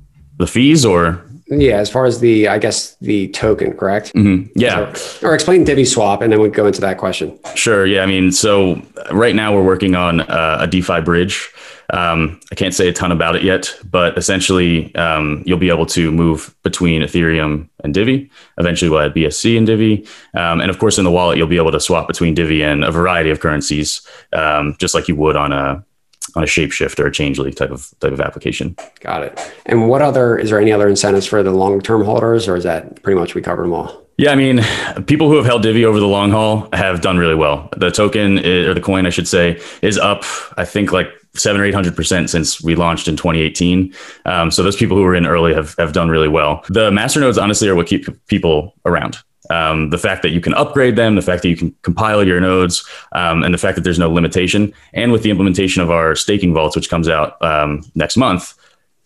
the 0.43 0.51
fees 0.51 0.85
or 0.85 1.23
yeah, 1.47 1.77
as 1.77 1.89
far 1.89 2.05
as 2.05 2.19
the, 2.19 2.47
I 2.47 2.57
guess 2.57 2.95
the 2.95 3.27
token, 3.29 3.75
correct? 3.75 4.13
Mm-hmm. 4.13 4.51
Yeah. 4.55 4.93
So, 4.93 5.27
or 5.27 5.35
explain 5.35 5.63
Divi 5.63 5.85
Swap, 5.85 6.21
and 6.21 6.31
then 6.31 6.39
we'd 6.39 6.53
go 6.53 6.65
into 6.65 6.81
that 6.81 6.97
question. 6.97 7.37
Sure. 7.55 7.85
Yeah. 7.85 8.01
I 8.01 8.05
mean, 8.05 8.31
so 8.31 8.81
right 9.11 9.35
now 9.35 9.53
we're 9.53 9.63
working 9.63 9.95
on 9.95 10.21
uh, 10.21 10.57
a 10.61 10.67
DeFi 10.67 11.01
bridge. 11.01 11.51
Um, 11.89 12.39
I 12.51 12.55
can't 12.55 12.73
say 12.73 12.87
a 12.87 12.93
ton 12.93 13.11
about 13.11 13.35
it 13.35 13.43
yet, 13.43 13.75
but 13.83 14.17
essentially, 14.17 14.93
um, 14.95 15.43
you'll 15.45 15.59
be 15.59 15.69
able 15.69 15.85
to 15.87 16.11
move 16.11 16.55
between 16.63 17.01
Ethereum 17.01 17.69
and 17.83 17.93
Divi. 17.93 18.31
Eventually, 18.57 18.89
we'll 18.89 19.01
add 19.01 19.13
BSC 19.13 19.57
and 19.57 19.67
Divi, 19.67 20.07
um, 20.33 20.61
and 20.61 20.71
of 20.71 20.79
course, 20.79 20.97
in 20.97 21.03
the 21.03 21.11
wallet, 21.11 21.37
you'll 21.37 21.45
be 21.45 21.57
able 21.57 21.73
to 21.73 21.79
swap 21.79 22.07
between 22.07 22.33
Divi 22.33 22.63
and 22.63 22.83
a 22.83 22.91
variety 22.91 23.29
of 23.29 23.41
currencies, 23.41 24.01
um, 24.31 24.75
just 24.79 24.95
like 24.95 25.07
you 25.07 25.15
would 25.17 25.35
on 25.35 25.51
a 25.51 25.83
on 26.35 26.43
a 26.43 26.47
shapeshift 26.47 26.99
or 26.99 27.07
a 27.07 27.11
Changelly 27.11 27.51
type 27.51 27.71
of 27.71 27.93
type 27.99 28.11
of 28.11 28.21
application. 28.21 28.75
Got 28.99 29.23
it. 29.23 29.53
And 29.65 29.89
what 29.89 30.01
other 30.01 30.37
is 30.37 30.49
there 30.49 30.59
any 30.59 30.71
other 30.71 30.87
incentives 30.87 31.25
for 31.25 31.43
the 31.43 31.51
long 31.51 31.81
term 31.81 32.03
holders, 32.03 32.47
or 32.47 32.55
is 32.55 32.63
that 32.63 33.01
pretty 33.03 33.19
much 33.19 33.35
we 33.35 33.41
covered 33.41 33.63
them 33.63 33.73
all? 33.73 34.03
Yeah, 34.17 34.31
I 34.31 34.35
mean, 34.35 34.61
people 35.07 35.27
who 35.27 35.37
have 35.37 35.45
held 35.45 35.63
Divi 35.63 35.85
over 35.85 35.99
the 35.99 36.07
long 36.07 36.29
haul 36.29 36.69
have 36.73 37.01
done 37.01 37.17
really 37.17 37.33
well. 37.35 37.69
The 37.75 37.89
token 37.89 38.37
is, 38.37 38.67
or 38.67 38.73
the 38.75 38.81
coin, 38.81 39.07
I 39.07 39.09
should 39.09 39.27
say, 39.27 39.59
is 39.81 39.97
up. 39.97 40.23
I 40.55 40.65
think 40.65 40.91
like 40.91 41.07
seven 41.35 41.59
or 41.59 41.65
eight 41.65 41.73
hundred 41.73 41.95
percent 41.95 42.29
since 42.29 42.61
we 42.61 42.75
launched 42.75 43.07
in 43.07 43.15
2018. 43.15 43.93
Um, 44.25 44.51
so 44.51 44.61
those 44.61 44.75
people 44.75 44.95
who 44.95 45.03
were 45.03 45.15
in 45.15 45.25
early 45.25 45.53
have 45.53 45.75
have 45.77 45.93
done 45.93 46.09
really 46.09 46.27
well. 46.27 46.63
The 46.69 46.91
masternodes, 46.91 47.41
honestly, 47.41 47.67
are 47.69 47.75
what 47.75 47.87
keep 47.87 48.05
people 48.27 48.75
around. 48.85 49.17
Um, 49.49 49.89
the 49.89 49.97
fact 49.97 50.21
that 50.21 50.29
you 50.29 50.39
can 50.39 50.53
upgrade 50.53 50.95
them, 50.95 51.15
the 51.15 51.21
fact 51.21 51.41
that 51.43 51.49
you 51.49 51.57
can 51.57 51.75
compile 51.81 52.25
your 52.25 52.39
nodes, 52.39 52.87
um, 53.11 53.43
and 53.43 53.53
the 53.53 53.57
fact 53.57 53.75
that 53.75 53.83
there's 53.83 53.99
no 53.99 54.09
limitation. 54.09 54.73
And 54.93 55.11
with 55.11 55.23
the 55.23 55.29
implementation 55.29 55.81
of 55.81 55.91
our 55.91 56.15
staking 56.15 56.53
vaults, 56.53 56.75
which 56.75 56.89
comes 56.89 57.09
out 57.09 57.41
um, 57.41 57.83
next 57.95 58.15
month, 58.17 58.55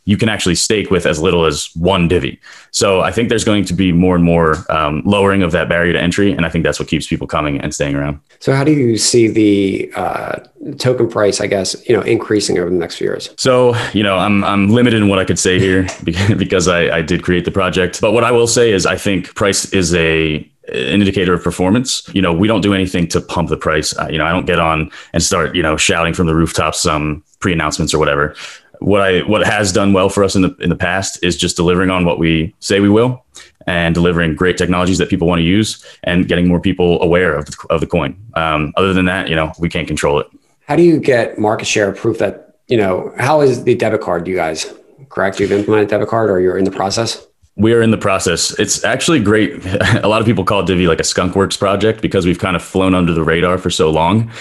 you 0.08 0.16
can 0.16 0.30
actually 0.30 0.56
stake 0.56 0.90
with 0.90 1.06
as 1.06 1.22
little 1.22 1.46
as 1.46 1.70
one 1.76 2.08
Divi. 2.08 2.40
So 2.72 3.02
I 3.02 3.12
think 3.12 3.28
there's 3.28 3.44
going 3.44 3.66
to 3.66 3.74
be 3.74 3.92
more 3.92 4.16
and 4.16 4.24
more 4.24 4.56
um, 4.72 5.02
lowering 5.06 5.44
of 5.44 5.52
that 5.52 5.68
barrier 5.68 5.92
to 5.92 6.02
entry, 6.02 6.32
and 6.32 6.46
I 6.46 6.50
think 6.50 6.64
that's 6.64 6.80
what 6.80 6.88
keeps 6.88 7.08
people 7.08 7.28
coming 7.28 7.60
and 7.60 7.74
staying 7.74 7.94
around. 7.94 8.22
So 8.40 8.54
how 8.54 8.64
do 8.64 8.72
you 8.72 8.98
see 8.98 9.28
the 9.28 9.92
uh, 9.96 10.40
token 10.78 11.10
price, 11.10 11.42
I 11.42 11.48
guess, 11.48 11.76
you 11.90 11.96
know, 11.96 12.02
increasing 12.04 12.58
over 12.58 12.70
the 12.70 12.78
next 12.78 12.96
few 12.96 13.08
years? 13.08 13.34
So 13.38 13.76
you 13.94 14.02
know, 14.02 14.18
I'm 14.18 14.46
I'm 14.46 14.70
limited 14.70 15.02
in 15.02 15.10
what 15.10 15.20
I 15.20 15.26
could 15.26 15.40
say 15.40 15.60
here 15.60 15.88
because 16.38 16.70
I, 16.70 16.98
I 16.98 17.02
did 17.02 17.22
create 17.22 17.44
the 17.44 17.52
project. 17.52 18.00
But 18.00 18.14
what 18.14 18.24
I 18.24 18.32
will 18.32 18.48
say 18.48 18.72
is, 18.72 18.86
I 18.86 18.96
think 18.96 19.36
price 19.36 19.74
is 19.74 19.94
a 19.94 20.50
an 20.70 21.02
indicator 21.02 21.34
of 21.34 21.44
performance. 21.44 22.04
You 22.14 22.22
know, 22.22 22.34
we 22.34 22.48
don't 22.48 22.62
do 22.62 22.74
anything 22.74 23.08
to 23.10 23.22
pump 23.22 23.50
the 23.50 23.58
price. 23.58 23.98
Uh, 23.98 24.08
you 24.10 24.18
know, 24.18 24.26
I 24.26 24.32
don't 24.32 24.46
get 24.46 24.60
on 24.60 24.92
and 25.14 25.24
start, 25.24 25.56
you 25.56 25.64
know, 25.64 25.78
shouting 25.78 26.14
from 26.14 26.28
the 26.28 26.36
rooftops 26.36 26.82
some 26.82 27.24
pre-announcements 27.40 27.94
or 27.94 28.00
whatever. 28.00 28.36
What 28.80 29.02
I 29.02 29.20
what 29.22 29.46
has 29.46 29.72
done 29.72 29.94
well 29.94 30.10
for 30.10 30.24
us 30.24 30.36
in 30.36 30.42
the 30.42 30.56
in 30.60 30.70
the 30.70 30.76
past 30.76 31.24
is 31.24 31.36
just 31.36 31.56
delivering 31.56 31.90
on 31.90 32.06
what 32.06 32.20
we 32.20 32.54
say 32.60 32.80
we 32.80 32.90
will, 32.90 33.26
and 33.66 33.94
delivering 33.94 34.36
great 34.36 34.58
technologies 34.58 34.98
that 34.98 35.10
people 35.10 35.28
want 35.28 35.40
to 35.40 35.44
use, 35.44 35.86
and 36.04 36.28
getting 36.28 36.48
more 36.48 36.60
people 36.60 37.02
aware 37.02 37.36
of 37.36 37.46
the, 37.46 37.66
of 37.70 37.82
the 37.82 37.88
coin. 37.88 38.16
Um, 38.36 38.74
other 38.78 38.94
than 38.94 39.06
that, 39.06 39.30
you 39.30 39.36
know, 39.36 39.52
we 39.60 39.70
can't 39.70 39.88
control 39.88 40.20
it. 40.20 40.28
How 40.68 40.76
do 40.76 40.84
you 40.84 41.00
get 41.00 41.38
market 41.38 41.66
share 41.66 41.92
proof 41.92 42.18
that 42.20 42.56
you 42.68 42.78
know? 42.78 43.14
How 43.18 43.42
is 43.42 43.64
the 43.64 43.76
debit 43.76 44.02
card? 44.02 44.28
You 44.28 44.36
guys 44.36 44.74
correct? 45.10 45.40
You've 45.40 45.52
implemented 45.52 45.90
debit 45.90 46.10
card, 46.10 46.30
or 46.30 46.40
you're 46.40 46.58
in 46.58 46.66
the 46.66 46.72
process? 46.72 47.26
We 47.56 47.74
are 47.74 47.82
in 47.82 47.90
the 47.90 47.98
process. 47.98 48.58
It's 48.60 48.84
actually 48.84 49.20
great. 49.20 49.66
A 50.04 50.08
lot 50.08 50.22
of 50.22 50.28
people 50.28 50.44
call 50.44 50.62
Divi 50.62 50.88
like 50.88 51.00
a 51.00 51.04
skunkworks 51.04 51.58
project 51.58 52.04
because 52.04 52.24
we've 52.24 52.38
kind 52.38 52.56
of 52.56 52.62
flown 52.62 52.94
under 52.94 53.14
the 53.14 53.24
radar 53.24 53.58
for 53.58 53.72
so 53.72 53.90
long 53.90 54.32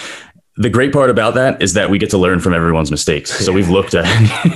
the 0.57 0.69
great 0.69 0.91
part 0.91 1.09
about 1.09 1.35
that 1.35 1.61
is 1.61 1.73
that 1.73 1.89
we 1.89 1.99
get 1.99 2.09
to 2.09 2.17
learn 2.17 2.39
from 2.39 2.53
everyone's 2.53 2.89
mistakes. 2.89 3.45
So 3.45 3.51
we've 3.51 3.69
looked 3.69 3.93
at 3.93 4.05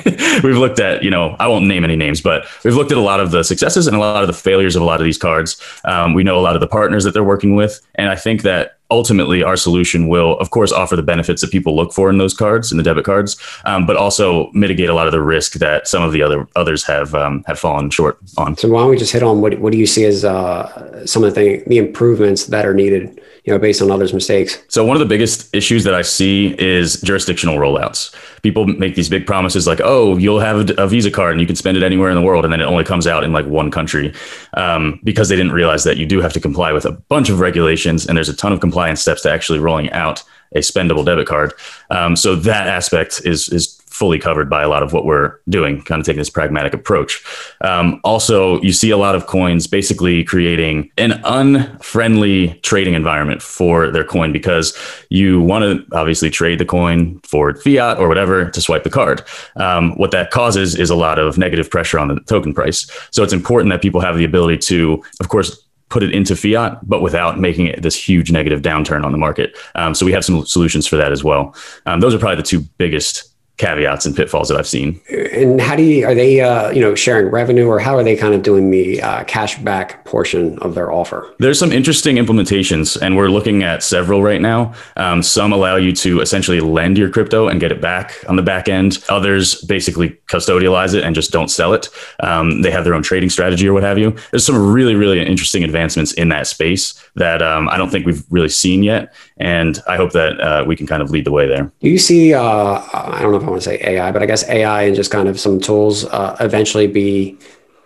we've 0.44 0.58
looked 0.58 0.80
at 0.80 1.04
you 1.04 1.12
know 1.12 1.36
I 1.40 1.48
won't 1.48 1.66
name 1.66 1.84
any 1.84 1.96
names, 1.96 2.22
but 2.22 2.46
we've 2.64 2.76
looked 2.76 2.92
at 2.92 2.98
a 2.98 3.02
lot 3.02 3.20
of 3.20 3.32
the 3.32 3.44
successes 3.44 3.88
and 3.88 3.96
a 3.96 4.00
lot 4.00 4.24
of 4.24 4.28
the 4.28 4.34
failures 4.34 4.76
of 4.76 4.82
a 4.82 4.86
lot 4.86 5.00
of 5.00 5.06
these 5.06 5.18
cards. 5.18 5.62
Um, 5.86 6.14
we 6.14 6.24
know 6.24 6.38
a 6.40 6.42
lot 6.42 6.56
of 6.56 6.62
the 6.62 6.68
partners 6.68 7.04
that 7.04 7.14
they're 7.14 7.24
working 7.24 7.56
with, 7.56 7.80
and 7.96 8.10
I 8.10 8.16
think 8.16 8.42
that 8.42 8.78
ultimately 8.90 9.42
our 9.42 9.56
solution 9.56 10.10
will 10.10 10.38
of 10.40 10.50
course 10.52 10.72
offer 10.72 10.96
the 10.96 11.04
benefits 11.04 11.42
that 11.42 11.50
people 11.50 11.76
look 11.76 11.94
for 11.94 12.10
in 12.10 12.18
those 12.18 12.34
cards 12.34 12.72
in 12.72 12.78
the 12.78 12.84
debit 12.84 13.06
cards 13.06 13.38
um, 13.64 13.86
but 13.86 13.96
also 13.96 14.52
mitigate 14.52 14.90
a 14.90 14.94
lot 14.94 15.08
of 15.08 15.14
the 15.14 15.22
risk 15.22 15.54
that 15.54 15.88
some 15.88 16.04
of 16.04 16.12
the 16.12 16.22
other 16.22 16.46
others 16.58 16.84
have 16.84 17.16
um, 17.16 17.42
have 17.48 17.58
fallen 17.58 17.90
short 17.90 18.18
on 18.38 18.56
so 18.58 18.68
why 18.68 18.82
don't 18.82 18.90
we 18.90 18.98
just 18.98 19.14
hit 19.14 19.24
on 19.24 19.40
what, 19.40 19.58
what 19.60 19.72
do 19.72 19.78
you 19.78 19.88
see 19.88 20.04
as 20.04 20.26
uh, 20.26 21.06
some 21.06 21.24
of 21.24 21.36
the, 21.36 21.64
the 21.68 21.78
improvements 21.78 22.48
that 22.48 22.66
are 22.66 22.74
needed 22.74 23.22
you 23.44 23.52
know, 23.52 23.58
based 23.58 23.82
on 23.82 23.90
others' 23.90 24.14
mistakes. 24.14 24.64
So 24.68 24.86
one 24.86 24.96
of 24.96 25.00
the 25.00 25.06
biggest 25.06 25.54
issues 25.54 25.84
that 25.84 25.96
I 25.96 26.04
see 26.04 26.56
is 26.60 27.02
jurisdictional 27.02 27.58
rollouts. 27.58 28.14
People 28.44 28.68
make 28.68 28.96
these 28.96 29.10
big 29.10 29.26
promises 29.26 29.66
like, 29.66 29.82
"Oh, 29.84 30.18
you'll 30.18 30.40
have 30.40 30.70
a 30.78 30.88
Visa 30.88 31.10
card 31.10 31.32
and 31.32 31.42
you 31.42 31.48
can 31.48 31.56
spend 31.56 31.76
it 31.76 31.84
anywhere 31.84 32.10
in 32.10 32.16
the 32.16 32.22
world," 32.22 32.44
and 32.44 32.54
then 32.54 32.62
it 32.62 32.66
only 32.66 32.84
comes 32.84 33.08
out 33.08 33.24
in 33.24 33.34
like 33.34 33.48
one 33.48 33.72
country 33.72 34.14
um, 34.54 35.00
because 35.04 35.30
they 35.30 35.36
didn't 35.36 35.54
realize 35.54 35.84
that 35.86 35.98
you 35.98 36.06
do 36.06 36.22
have 36.22 36.34
to 36.34 36.40
comply 36.40 36.72
with 36.72 36.86
a 36.86 36.92
bunch 36.92 37.30
of 37.30 37.40
regulations 37.40 38.06
and 38.06 38.16
there's 38.16 38.30
a 38.30 38.36
ton 38.36 38.54
of 38.54 38.60
compliance 38.60 39.02
steps 39.02 39.22
to 39.24 39.32
actually 39.32 39.60
rolling 39.60 39.92
out 39.92 40.24
a 40.54 40.60
spendable 40.60 41.06
debit 41.06 41.28
card. 41.28 41.54
Um, 41.90 42.16
so 42.16 42.36
that 42.36 42.68
aspect 42.68 43.22
is 43.26 43.50
is 43.50 43.82
fully 43.92 44.18
covered 44.18 44.50
by 44.50 44.64
a 44.64 44.70
lot 44.70 44.82
of 44.82 44.94
what 44.94 45.06
we're 45.06 45.38
doing, 45.50 45.82
kind 45.84 46.00
of 46.00 46.06
taking 46.06 46.18
this 46.18 46.30
pragmatic 46.30 46.74
approach. 46.74 47.24
Um, 47.62 48.00
also, 48.04 48.60
you 48.62 48.72
see 48.74 48.90
a 48.90 48.98
lot 48.98 49.16
of 49.16 49.28
coins 49.28 49.68
basically 49.68 50.24
creating 50.24 50.90
an 50.98 51.22
unfriendly 51.24 52.60
trading 52.64 52.94
environment 52.94 53.42
for 53.42 53.92
their 53.92 54.06
coin 54.06 54.32
because 54.32 54.76
you 55.10 55.42
want 55.42 55.64
to 55.64 55.96
obviously 55.96 56.30
trade 56.30 56.58
the 56.58 56.66
coin 56.66 57.20
for 57.20 57.54
fiat 57.54 58.00
or 58.00 58.08
whatever 58.08 58.50
to 58.50 58.62
swipe 58.62 58.84
the 58.84 58.90
card. 58.90 59.22
Um, 59.58 59.92
what 59.98 60.12
that 60.12 60.32
causes 60.32 60.74
is 60.74 60.90
a 60.90 60.96
lot 60.96 61.20
of 61.20 61.38
negative 61.38 61.70
pressure 61.70 62.00
on 62.00 62.08
the 62.08 62.20
token 62.22 62.54
price. 62.54 62.90
So 63.12 63.24
it's 63.24 63.34
important 63.34 63.72
that 63.72 63.82
people 63.82 64.02
have 64.02 64.18
the 64.18 64.26
ability 64.26 64.58
to, 64.70 65.04
of 65.20 65.30
course, 65.30 65.64
put 65.92 66.02
it 66.02 66.12
into 66.12 66.36
fiat, 66.36 66.80
but 66.88 67.02
without 67.02 67.40
making 67.40 67.68
it 67.68 67.82
this 67.82 67.96
huge 67.96 68.32
negative 68.32 68.62
downturn 68.62 69.06
on 69.06 69.12
the 69.12 69.18
market. 69.18 69.58
Um, 69.76 69.94
so 69.94 70.06
we 70.06 70.14
have 70.14 70.26
some 70.26 70.46
solutions 70.46 70.88
for 70.88 70.96
that 70.96 71.12
as 71.12 71.24
well. 71.24 71.54
Um, 71.86 72.00
those 72.00 72.16
are 72.16 72.20
probably 72.20 72.38
the 72.38 72.44
two 72.44 72.62
biggest 72.78 73.31
caveats 73.62 74.08
and 74.08 74.16
pitfalls 74.16 74.50
that 74.50 74.58
I've 74.58 74.68
seen. 74.68 75.00
And 75.34 75.62
how 75.62 75.76
do 75.76 75.84
you 75.84 76.04
are 76.06 76.16
they 76.16 76.42
uh, 76.42 76.72
you 76.72 76.82
know 76.82 76.96
sharing 76.96 77.28
revenue 77.28 77.68
or 77.68 77.78
how 77.80 77.96
are 77.96 78.04
they 78.04 78.16
kind 78.16 78.34
of 78.34 78.42
doing 78.42 78.72
the 78.72 79.02
uh, 79.02 79.24
cash 79.26 79.60
back 79.60 80.04
portion 80.04 80.58
of 80.60 80.74
their 80.74 80.92
offer? 80.92 81.32
There's 81.38 81.60
some 81.60 81.72
interesting 81.72 82.16
implementations, 82.16 83.00
and 83.00 83.16
we're 83.16 83.30
looking 83.30 83.62
at 83.62 83.84
several 83.84 84.24
right 84.24 84.42
now. 84.42 84.74
Um, 84.98 85.22
some 85.22 85.54
allow 85.54 85.76
you 85.76 85.94
to 85.98 86.22
essentially 86.22 86.60
lend 86.60 86.98
your 86.98 87.10
crypto 87.10 87.48
and 87.48 87.60
get 87.60 87.72
it 87.72 87.80
back 87.80 88.16
on 88.28 88.36
the 88.36 88.42
back 88.42 88.68
end. 88.68 89.04
Others 89.10 89.62
basically 89.66 90.10
custodialize 90.28 90.96
it 90.96 91.04
and 91.04 91.14
just 91.14 91.32
don't 91.32 91.50
sell 91.50 91.74
it. 91.74 91.88
Um, 92.22 92.64
they 92.64 92.72
have 92.72 92.84
their 92.84 92.96
own 92.96 93.04
trading 93.04 93.30
strategy 93.30 93.68
or 93.68 93.74
what 93.74 93.84
have 93.84 94.00
you. 94.00 94.16
There's 94.32 94.46
some 94.46 94.74
really 94.74 94.96
really 94.96 95.24
interesting 95.24 95.64
advancements 95.64 96.14
in 96.14 96.30
that 96.30 96.48
space 96.48 96.96
that 97.16 97.44
um, 97.44 97.70
I 97.70 97.78
don't 97.78 97.92
think 97.92 98.08
we've 98.08 98.24
really 98.32 98.50
seen 98.50 98.82
yet, 98.82 99.14
and 99.38 99.80
I 99.88 99.96
hope 99.96 100.12
that 100.12 100.40
uh, 100.40 100.64
we 100.66 100.76
can 100.76 100.88
kind 100.88 101.02
of 101.02 101.10
lead 101.12 101.26
the 101.26 101.32
way 101.32 101.48
there. 101.48 101.72
Do 101.80 101.90
you 101.90 101.98
see? 101.98 102.34
Uh, 102.34 102.82
I 102.94 103.20
don't 103.22 103.32
know 103.32 103.38
if 103.38 103.44
I 103.44 103.50
want 103.50 103.62
to 103.62 103.70
say 103.70 103.80
AI, 103.82 104.12
but 104.12 104.22
I 104.22 104.26
guess 104.26 104.48
AI 104.48 104.84
and 104.84 104.96
just 104.96 105.12
kind 105.12 105.28
of 105.28 105.40
some 105.40 105.60
tools 105.60 106.06
uh, 106.06 106.36
eventually 106.40 106.88
be 106.88 107.38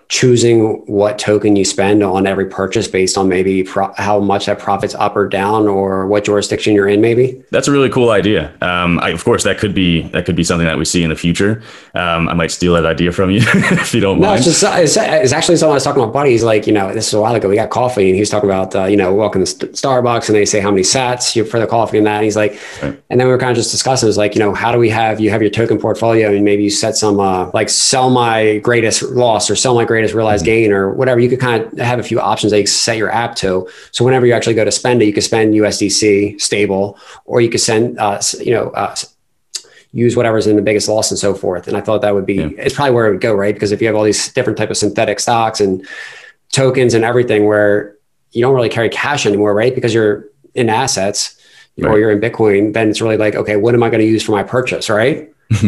choosing 0.09 0.85
what 0.85 1.17
token 1.17 1.55
you 1.55 1.65
spend 1.65 2.03
on 2.03 2.27
every 2.27 2.45
purchase 2.45 2.87
based 2.87 3.17
on 3.17 3.27
maybe 3.27 3.63
pro- 3.63 3.93
how 3.93 4.19
much 4.19 4.45
that 4.45 4.59
profits 4.59 4.93
up 4.95 5.15
or 5.15 5.27
down 5.27 5.67
or 5.67 6.05
what 6.07 6.23
jurisdiction 6.23 6.73
you're 6.73 6.87
in 6.87 7.01
maybe? 7.01 7.43
That's 7.51 7.67
a 7.67 7.71
really 7.71 7.89
cool 7.89 8.11
idea. 8.11 8.53
Um, 8.61 8.99
I, 8.99 9.09
of 9.09 9.23
course 9.23 9.43
that 9.43 9.57
could 9.57 9.73
be 9.73 10.03
that 10.09 10.25
could 10.25 10.35
be 10.35 10.43
something 10.43 10.67
that 10.67 10.77
we 10.77 10.85
see 10.85 11.03
in 11.03 11.09
the 11.09 11.15
future. 11.15 11.63
Um, 11.93 12.29
i 12.29 12.33
might 12.33 12.51
steal 12.51 12.73
that 12.73 12.85
idea 12.85 13.11
from 13.11 13.31
you 13.31 13.41
if 13.45 13.93
you 13.93 14.01
don't 14.01 14.19
no, 14.19 14.27
mind. 14.27 14.45
it's, 14.45 14.59
just, 14.59 14.63
it's, 14.63 14.97
it's, 14.97 15.33
actually 15.33 15.55
something 15.55 15.71
i 15.71 15.75
was 15.75 15.83
talking 15.83 16.01
about 16.01 16.13
buddies 16.13 16.43
like 16.43 16.67
you 16.67 16.73
know 16.73 16.93
this 16.93 17.07
is 17.07 17.13
a 17.13 17.21
while 17.21 17.33
ago 17.33 17.47
we 17.47 17.55
got 17.55 17.69
coffee 17.69 18.07
and 18.07 18.15
he 18.15 18.19
was 18.19 18.29
talking 18.29 18.49
about 18.49 18.75
uh, 18.75 18.85
you 18.85 18.97
know 18.97 19.13
welcome 19.13 19.43
to 19.43 19.67
starbucks 19.67 20.27
and 20.27 20.35
they 20.35 20.45
say 20.45 20.59
how 20.59 20.69
many 20.69 20.83
sats 20.83 21.35
you 21.35 21.45
for 21.45 21.59
the 21.59 21.67
coffee 21.67 21.97
and 21.97 22.05
that 22.05 22.15
and 22.15 22.25
he's 22.25 22.35
like 22.35 22.59
right. 22.81 23.01
and 23.09 23.19
then 23.19 23.27
we 23.27 23.31
were 23.31 23.37
kind 23.37 23.51
of 23.51 23.57
just 23.57 23.71
discussing 23.71 24.07
it 24.07 24.09
was 24.09 24.17
like 24.17 24.35
you 24.35 24.39
know 24.39 24.53
how 24.53 24.71
do 24.71 24.77
we 24.77 24.89
have 24.89 25.19
you 25.19 25.29
have 25.29 25.41
your 25.41 25.49
token 25.49 25.79
portfolio 25.79 26.33
and 26.33 26.43
maybe 26.43 26.63
you 26.63 26.69
set 26.69 26.95
some 26.95 27.19
uh, 27.19 27.49
like 27.53 27.69
sell 27.69 28.09
my 28.09 28.57
greatest 28.59 29.03
loss 29.03 29.49
or 29.49 29.55
sell 29.55 29.73
my 29.73 29.85
greatest 29.85 29.94
realized 30.03 30.43
mm-hmm. 30.43 30.51
gain 30.51 30.71
or 30.71 30.91
whatever. 30.93 31.19
You 31.19 31.29
could 31.29 31.39
kind 31.39 31.63
of 31.63 31.77
have 31.79 31.99
a 31.99 32.03
few 32.03 32.19
options 32.19 32.51
that 32.51 32.59
you 32.59 32.67
set 32.67 32.97
your 32.97 33.11
app 33.11 33.35
to. 33.37 33.67
So 33.91 34.03
whenever 34.03 34.25
you 34.25 34.33
actually 34.33 34.55
go 34.55 34.65
to 34.65 34.71
spend 34.71 35.01
it, 35.01 35.05
you 35.05 35.13
could 35.13 35.23
spend 35.23 35.53
USDC 35.53 36.41
stable, 36.41 36.97
or 37.25 37.41
you 37.41 37.49
could 37.49 37.61
send, 37.61 37.97
uh, 37.99 38.21
you 38.39 38.51
know, 38.51 38.69
uh, 38.71 38.95
use 39.91 40.17
whatever's 40.17 40.45
in 40.45 40.57
the 40.57 40.61
biggest 40.61 40.89
loss 40.89 41.09
and 41.09 41.17
so 41.17 41.33
forth. 41.33 41.67
And 41.69 41.77
I 41.77 41.81
thought 41.81 42.01
that 42.01 42.13
would 42.13 42.25
be, 42.25 42.35
yeah. 42.35 42.49
it's 42.57 42.75
probably 42.75 42.93
where 42.93 43.07
it 43.07 43.11
would 43.11 43.21
go, 43.21 43.33
right? 43.33 43.53
Because 43.53 43.71
if 43.71 43.81
you 43.81 43.87
have 43.87 43.95
all 43.95 44.03
these 44.03 44.31
different 44.33 44.57
type 44.57 44.69
of 44.69 44.77
synthetic 44.77 45.21
stocks 45.21 45.61
and 45.61 45.87
tokens 46.51 46.93
and 46.93 47.05
everything 47.05 47.45
where 47.45 47.95
you 48.31 48.41
don't 48.41 48.53
really 48.53 48.69
carry 48.69 48.89
cash 48.89 49.25
anymore, 49.25 49.53
right? 49.53 49.73
Because 49.73 49.93
you're 49.93 50.25
in 50.53 50.69
assets 50.69 51.39
right. 51.77 51.89
or 51.89 51.97
you're 51.97 52.11
in 52.11 52.19
Bitcoin, 52.19 52.73
then 52.73 52.89
it's 52.89 53.01
really 53.01 53.17
like, 53.17 53.35
okay, 53.35 53.55
what 53.55 53.73
am 53.73 53.83
I 53.83 53.89
going 53.89 54.01
to 54.01 54.07
use 54.07 54.23
for 54.23 54.33
my 54.33 54.43
purchase, 54.43 54.89
right? 54.89 55.33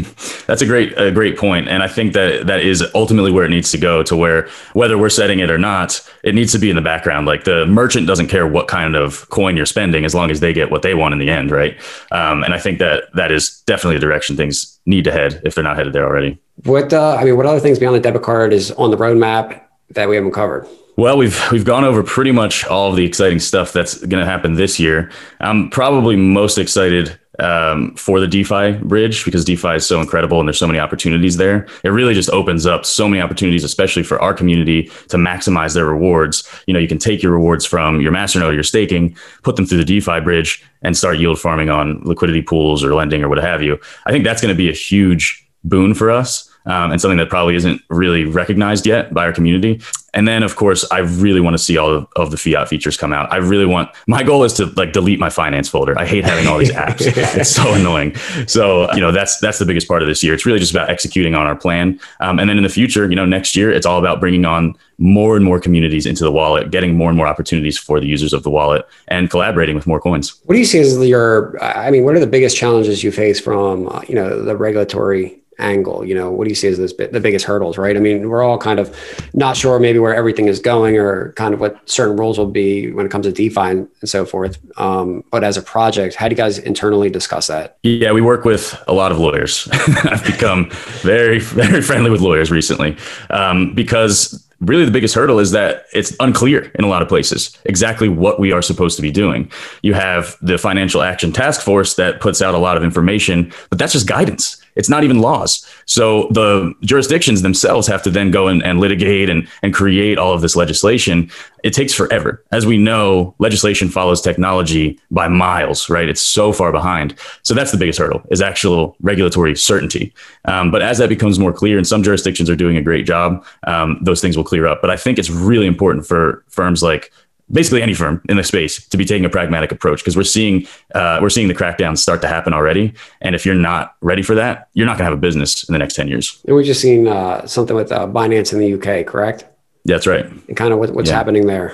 That's 0.48 0.64
a 0.64 0.66
great 0.66 0.98
a 0.98 1.12
great 1.12 1.38
point, 1.38 1.68
and 1.68 1.84
I 1.84 1.88
think 1.88 2.14
that 2.14 2.48
that 2.48 2.62
is 2.62 2.84
ultimately 2.96 3.32
where 3.32 3.46
it 3.46 3.50
needs 3.50 3.70
to 3.72 3.78
go. 3.78 4.02
To 4.02 4.16
where 4.16 4.50
whether 4.74 4.98
we're 4.98 5.10
setting 5.10 5.38
it 5.38 5.52
or 5.52 5.60
not, 5.60 6.02
it 6.24 6.34
needs 6.34 6.52
to 6.54 6.58
be 6.58 6.72
in 6.72 6.76
the 6.76 6.82
background. 6.82 7.28
Like 7.28 7.44
the 7.44 7.68
merchant 7.68 8.08
doesn't 8.08 8.28
care 8.28 8.48
what 8.48 8.68
kind 8.68 8.96
of 8.96 9.30
coin 9.30 9.56
you're 9.56 9.68
spending, 9.68 10.04
as 10.04 10.16
long 10.16 10.32
as 10.32 10.40
they 10.40 10.52
get 10.52 10.72
what 10.72 10.82
they 10.82 10.96
want 10.96 11.14
in 11.14 11.20
the 11.20 11.30
end, 11.30 11.52
right? 11.52 11.78
Um, 12.12 12.44
and 12.44 12.56
I 12.56 12.60
think 12.60 12.80
that 12.80 13.04
that 13.14 13.32
is 13.32 13.62
definitely 13.68 13.98
the 13.98 14.02
direction 14.02 14.36
things 14.36 14.80
need 14.88 15.04
to 15.04 15.12
head 15.12 15.42
if 15.46 15.54
they're 15.54 15.64
not 15.64 15.78
headed 15.78 15.94
there 15.94 16.06
already. 16.06 16.40
What 16.64 16.92
uh, 16.92 17.16
I 17.16 17.24
mean, 17.24 17.38
what 17.38 17.46
other 17.46 17.60
things 17.60 17.78
beyond 17.78 17.96
the 17.98 18.00
debit 18.00 18.24
card 18.24 18.54
is 18.54 18.72
on 18.72 18.90
the 18.90 18.98
roadmap 18.98 19.62
that 19.92 20.10
we 20.10 20.16
haven't 20.16 20.32
covered? 20.32 20.68
Well, 20.98 21.18
we've 21.18 21.40
we've 21.52 21.66
gone 21.66 21.84
over 21.84 22.02
pretty 22.02 22.32
much 22.32 22.66
all 22.66 22.90
of 22.90 22.96
the 22.96 23.06
exciting 23.06 23.38
stuff 23.38 23.74
that's 23.74 24.00
going 24.00 24.24
to 24.24 24.26
happen 24.26 24.56
this 24.56 24.80
year. 24.80 25.12
I'm 25.40 25.70
probably 25.70 26.16
most 26.16 26.58
excited 26.58 27.20
um, 27.40 27.94
for 27.96 28.20
the 28.20 28.28
DeFi 28.28 28.74
bridge 28.84 29.26
because 29.26 29.46
DeFi 29.46 29.76
is 29.76 29.86
so 29.86 30.00
incredible 30.02 30.40
and 30.40 30.48
there's 30.48 30.58
so 30.58 30.68
many 30.68 30.80
opportunities 30.80 31.38
there. 31.38 31.68
It 31.84 31.90
really 31.90 32.14
just 32.14 32.30
opens 32.30 32.66
up 32.66 32.86
so 32.86 33.08
many 33.08 33.22
opportunities, 33.22 33.64
especially 33.64 34.04
for 34.04 34.22
our 34.22 34.34
community 34.34 34.84
to 35.10 35.18
maximize 35.18 35.74
their 35.74 35.86
rewards. 35.86 36.48
You 36.68 36.74
know, 36.74 36.80
you 36.80 36.88
can 36.88 36.98
take 36.98 37.22
your 37.22 37.32
rewards 37.32 37.66
from 37.66 38.02
your 38.02 38.12
masternode, 38.12 38.54
your 38.54 38.64
staking, 38.64 39.16
put 39.44 39.56
them 39.56 39.66
through 39.66 39.80
the 39.80 39.86
DeFi 39.86 40.20
bridge 40.22 40.64
and 40.82 40.96
start 40.96 41.18
yield 41.20 41.40
farming 41.40 41.70
on 41.70 42.02
liquidity 42.04 42.42
pools 42.42 42.84
or 42.84 42.94
lending 42.94 43.24
or 43.24 43.30
what 43.30 43.38
have 43.38 43.62
you. 43.62 43.80
I 44.06 44.12
think 44.12 44.24
that's 44.24 44.42
going 44.42 44.54
to 44.54 44.58
be 44.58 44.70
a 44.70 44.74
huge 44.74 45.48
boon 45.64 45.94
for 45.94 46.10
us 46.12 46.47
um, 46.68 46.92
and 46.92 47.02
something 47.02 47.18
that 47.18 47.30
probably 47.30 47.56
isn't 47.56 47.82
really 47.90 48.26
recognized 48.26 48.86
yet 48.86 49.14
by 49.14 49.26
our 49.26 49.34
community. 49.34 49.82
And 50.14 50.28
then, 50.28 50.42
of 50.42 50.56
course, 50.56 50.86
I 50.92 51.00
really 51.00 51.40
want 51.40 51.54
to 51.54 51.58
see 51.58 51.78
all 51.78 51.94
of, 51.94 52.08
of, 52.16 52.32
the 52.32 52.38
fiat 52.38 52.68
features 52.68 52.98
come 52.98 53.14
out. 53.14 53.32
I 53.32 53.38
really 53.38 53.66
want 53.66 53.90
my 54.08 54.24
goal 54.24 54.44
is 54.44 54.54
to 54.54 54.66
like 54.76 54.92
delete 54.92 55.20
my 55.20 55.30
finance 55.30 55.70
folder. 55.70 55.98
I 55.98 56.06
hate 56.06 56.24
having 56.24 56.48
all 56.48 56.58
these 56.58 56.72
apps; 56.86 57.02
it's 57.38 57.52
so 57.52 57.74
annoying. 57.74 58.16
So, 58.48 58.92
you 58.94 59.00
know, 59.00 59.12
that's 59.12 59.40
that's 59.40 59.60
the 59.60 59.66
biggest 59.66 59.88
part 59.88 60.02
of 60.02 60.08
this 60.08 60.24
year. 60.24 60.34
It's 60.34 60.46
really 60.46 60.60
just 60.60 60.72
about 60.72 60.90
executing 60.90 61.36
on 61.36 61.46
our 61.46 61.56
plan. 61.56 62.00
Um, 62.20 62.40
and 62.40 62.50
then 62.50 62.58
in 62.58 62.64
the 62.64 62.70
future, 62.70 63.08
you 63.08 63.16
know, 63.16 63.26
next 63.26 63.56
year, 63.56 63.72
it's 63.72 63.86
all 63.86 64.00
about 64.00 64.20
bringing 64.20 64.46
on 64.46 64.76
more 64.98 65.36
and 65.36 65.46
more 65.46 65.60
communities 65.60 66.08
into 66.08 66.24
the 66.24 66.32
wallet, 66.32 66.72
getting 66.72 66.96
more 66.96 67.10
and 67.10 67.18
more 67.18 67.28
opportunities 67.28 67.78
for 67.78 68.00
the 68.00 68.08
users 68.08 68.34
of 68.34 68.42
the 68.42 68.50
wallet, 68.50 68.88
and 69.10 69.30
collaborating 69.30 69.76
with 69.76 69.86
more 69.86 70.02
coins. 70.02 70.42
What 70.46 70.56
do 70.56 70.60
you 70.60 70.66
see 70.66 70.80
as 70.80 70.98
your? 71.08 71.62
I 71.64 71.92
mean, 71.92 72.06
what 72.06 72.16
are 72.16 72.20
the 72.20 72.28
biggest 72.28 72.58
challenges 72.58 73.04
you 73.04 73.12
face 73.12 73.40
from 73.40 73.88
uh, 73.90 74.02
you 74.08 74.16
know 74.16 74.42
the 74.42 74.58
regulatory 74.58 75.40
angle? 75.60 76.06
You 76.06 76.16
know, 76.16 76.32
what 76.32 76.46
do 76.46 76.50
you 76.50 76.56
see 76.56 76.68
as 76.68 76.78
this, 76.78 76.94
the 76.94 77.20
biggest 77.20 77.46
hurdles, 77.46 77.78
right? 77.78 77.96
I 77.96 78.00
mean, 78.00 78.30
we're 78.30 78.44
all 78.44 78.58
kind 78.58 78.80
of 78.80 78.96
not 79.34 79.58
sure 79.58 79.80
maybe 79.80 80.00
where 80.00 80.16
everything 80.16 80.48
is 80.48 80.60
going 80.60 80.98
or 80.98 81.34
kind 81.34 81.54
of 81.54 81.60
what 81.60 81.88
certain 81.90 82.18
rules 82.18 82.38
will 82.38 82.50
be 82.50 82.92
when 82.92 83.06
it 83.06 83.10
comes 83.10 83.26
to 83.26 83.32
DeFi 83.32 83.62
and, 83.62 83.90
so 84.04 84.26
forth. 84.26 84.58
Um, 84.80 85.24
but 85.32 85.44
as 85.44 85.58
a 85.58 85.62
project, 85.62 86.16
how 86.16 86.28
do 86.28 86.34
you 86.34 86.38
guys 86.38 86.60
internally 86.60 87.10
discuss 87.10 87.48
that? 87.48 87.78
Yeah, 87.84 88.12
we 88.12 88.22
work 88.22 88.46
with 88.46 88.82
a 88.88 88.94
lot 88.94 89.12
of 89.12 89.20
lawyers. 89.20 89.68
I've 89.74 90.24
become 90.24 90.70
very, 91.02 91.40
very 91.40 91.82
friendly 91.82 92.10
with 92.10 92.22
lawyers 92.22 92.52
recently 92.52 92.96
um, 93.30 93.74
because 93.74 94.48
really 94.62 94.86
the 94.86 94.92
biggest 94.92 95.14
hurdle 95.14 95.40
is 95.40 95.52
that 95.52 95.86
it's 95.94 96.16
unclear 96.20 96.72
in 96.76 96.84
a 96.84 96.88
lot 96.88 97.02
of 97.02 97.08
places 97.08 97.58
exactly 97.66 98.10
what 98.10 98.40
we 98.40 98.52
are 98.52 98.62
supposed 98.62 98.96
to 98.96 99.02
be 99.02 99.12
doing. 99.12 99.52
You 99.82 99.94
have 99.94 100.36
the 100.42 100.58
Financial 100.58 101.02
Action 101.02 101.32
Task 101.32 101.62
Force 101.62 101.96
that 101.96 102.22
puts 102.22 102.42
out 102.42 102.56
a 102.56 102.58
lot 102.58 102.78
of 102.78 102.84
information, 102.84 103.52
but 103.70 103.78
that's 103.78 103.94
just 103.94 104.08
guidance 104.08 104.57
It's 104.78 104.90
not 104.90 105.04
even 105.04 105.20
laws. 105.20 105.66
So 105.86 106.28
the 106.32 106.74
jurisdictions 106.82 107.42
themselves 107.42 107.88
have 107.88 108.04
to 108.04 108.10
then 108.10 108.32
go 108.32 108.48
and, 108.48 108.64
and 108.64 108.80
litigate 108.80 109.30
and, 109.30 109.48
and 109.64 109.74
create 109.74 110.18
all 110.18 110.34
of 110.34 110.42
this 110.42 110.56
legislation. 110.56 111.30
It 111.64 111.74
takes 111.74 111.94
forever. 111.94 112.44
As 112.52 112.66
we 112.66 112.78
know, 112.78 113.36
legislation 113.40 113.90
follows 113.90 114.22
technology 114.22 115.00
by 115.12 115.28
miles, 115.28 115.90
right? 115.90 116.08
It's 116.08 116.22
so 116.22 116.54
far 116.54 116.72
behind. 116.72 117.16
So 117.44 117.54
that's 117.54 117.72
the 117.72 117.78
biggest 117.78 118.00
hurdle 118.00 118.22
is 118.32 118.42
actual 118.42 118.96
regulatory 119.02 119.56
certainty. 119.56 120.14
Um, 120.46 120.72
but 120.72 120.82
as 120.82 120.98
that 121.00 121.10
becomes 121.10 121.40
more 121.40 121.52
clear, 121.52 121.78
and 121.78 121.88
some 121.88 122.04
jurisdictions 122.04 122.50
are 122.50 122.56
doing 122.56 122.78
a 122.78 122.82
great 122.82 123.06
job, 123.06 123.46
um, 123.66 124.00
those 124.02 124.22
things 124.22 124.38
will 124.38 124.44
clear 124.44 124.68
up. 124.68 124.82
But 124.82 124.92
I 124.92 124.98
think 124.98 125.20
it's 125.20 125.30
really 125.30 125.68
important 125.68 126.06
for 126.06 126.44
firms 126.48 126.84
like 126.84 127.12
basically 127.52 127.82
any 127.82 127.94
firm 127.94 128.22
in 128.30 128.38
the 128.38 128.44
space 128.44 128.86
to 128.88 128.98
be 128.98 129.06
taking 129.06 129.26
a 129.26 129.30
pragmatic 129.30 129.72
approach 129.72 130.00
because 130.00 130.16
we're 130.16 130.24
seeing 130.24 130.68
uh, 130.94 131.20
we're 131.22 131.30
seeing 131.30 131.48
the 131.48 131.54
crackdowns 131.54 132.00
start 132.00 132.22
to 132.22 132.28
happen 132.28 132.54
already. 132.54 132.94
And 133.22 133.36
if 133.36 133.46
you're 133.46 133.56
not 133.56 133.96
ready 134.02 134.22
for 134.22 134.36
that 134.36 134.70
you're 134.74 134.86
not 134.86 134.94
going 134.94 135.06
to 135.06 135.12
have 135.12 135.14
a 135.14 135.22
business 135.22 135.68
in 135.68 135.74
the 135.74 135.80
next 135.80 135.96
10 135.96 136.08
years. 136.08 136.42
And 136.46 136.56
we've 136.56 136.66
just 136.66 136.82
seen 136.82 137.08
uh, 137.08 137.46
something 137.46 137.76
with 137.76 137.92
uh, 137.92 138.08
binance 138.08 138.54
in 138.54 138.60
the 138.60 138.74
uk 138.74 139.08
correct? 139.08 139.46
That's 139.86 140.06
right. 140.06 140.26
And 140.26 140.58
kind 140.58 140.74
of 140.74 140.80
what, 140.80 140.92
what's 140.92 141.10
yeah. 141.10 141.16
happening 141.16 141.48
there? 141.48 141.74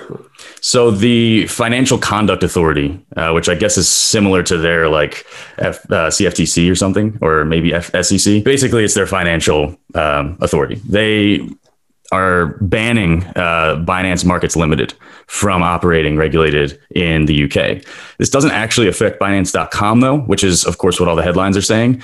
So 0.60 0.92
the 0.92 1.48
financial 1.48 1.98
conduct 1.98 2.44
authority 2.44 3.04
uh, 3.16 3.32
which 3.32 3.48
i 3.48 3.54
guess 3.54 3.76
is 3.76 3.88
similar 3.88 4.42
to 4.44 4.56
their 4.56 4.88
like 4.88 5.26
F, 5.58 5.84
uh, 5.90 6.08
cftc 6.10 6.70
or 6.70 6.74
something 6.74 7.18
or 7.20 7.44
maybe 7.44 7.74
F- 7.74 7.90
sec 8.02 8.44
basically 8.44 8.84
it's 8.84 8.94
their 8.94 9.06
financial 9.06 9.76
um, 9.94 10.38
authority. 10.40 10.76
They 10.88 11.48
are 12.12 12.58
banning 12.60 13.24
uh, 13.36 13.82
Binance 13.86 14.24
Markets 14.24 14.56
Limited 14.56 14.94
from 15.26 15.62
operating 15.62 16.16
regulated 16.16 16.80
in 16.94 17.26
the 17.26 17.44
UK. 17.44 17.84
This 18.18 18.30
doesn't 18.30 18.50
actually 18.50 18.88
affect 18.88 19.20
Binance.com, 19.20 20.00
though, 20.00 20.18
which 20.20 20.44
is, 20.44 20.64
of 20.64 20.78
course, 20.78 21.00
what 21.00 21.08
all 21.08 21.16
the 21.16 21.22
headlines 21.22 21.56
are 21.56 21.62
saying. 21.62 22.02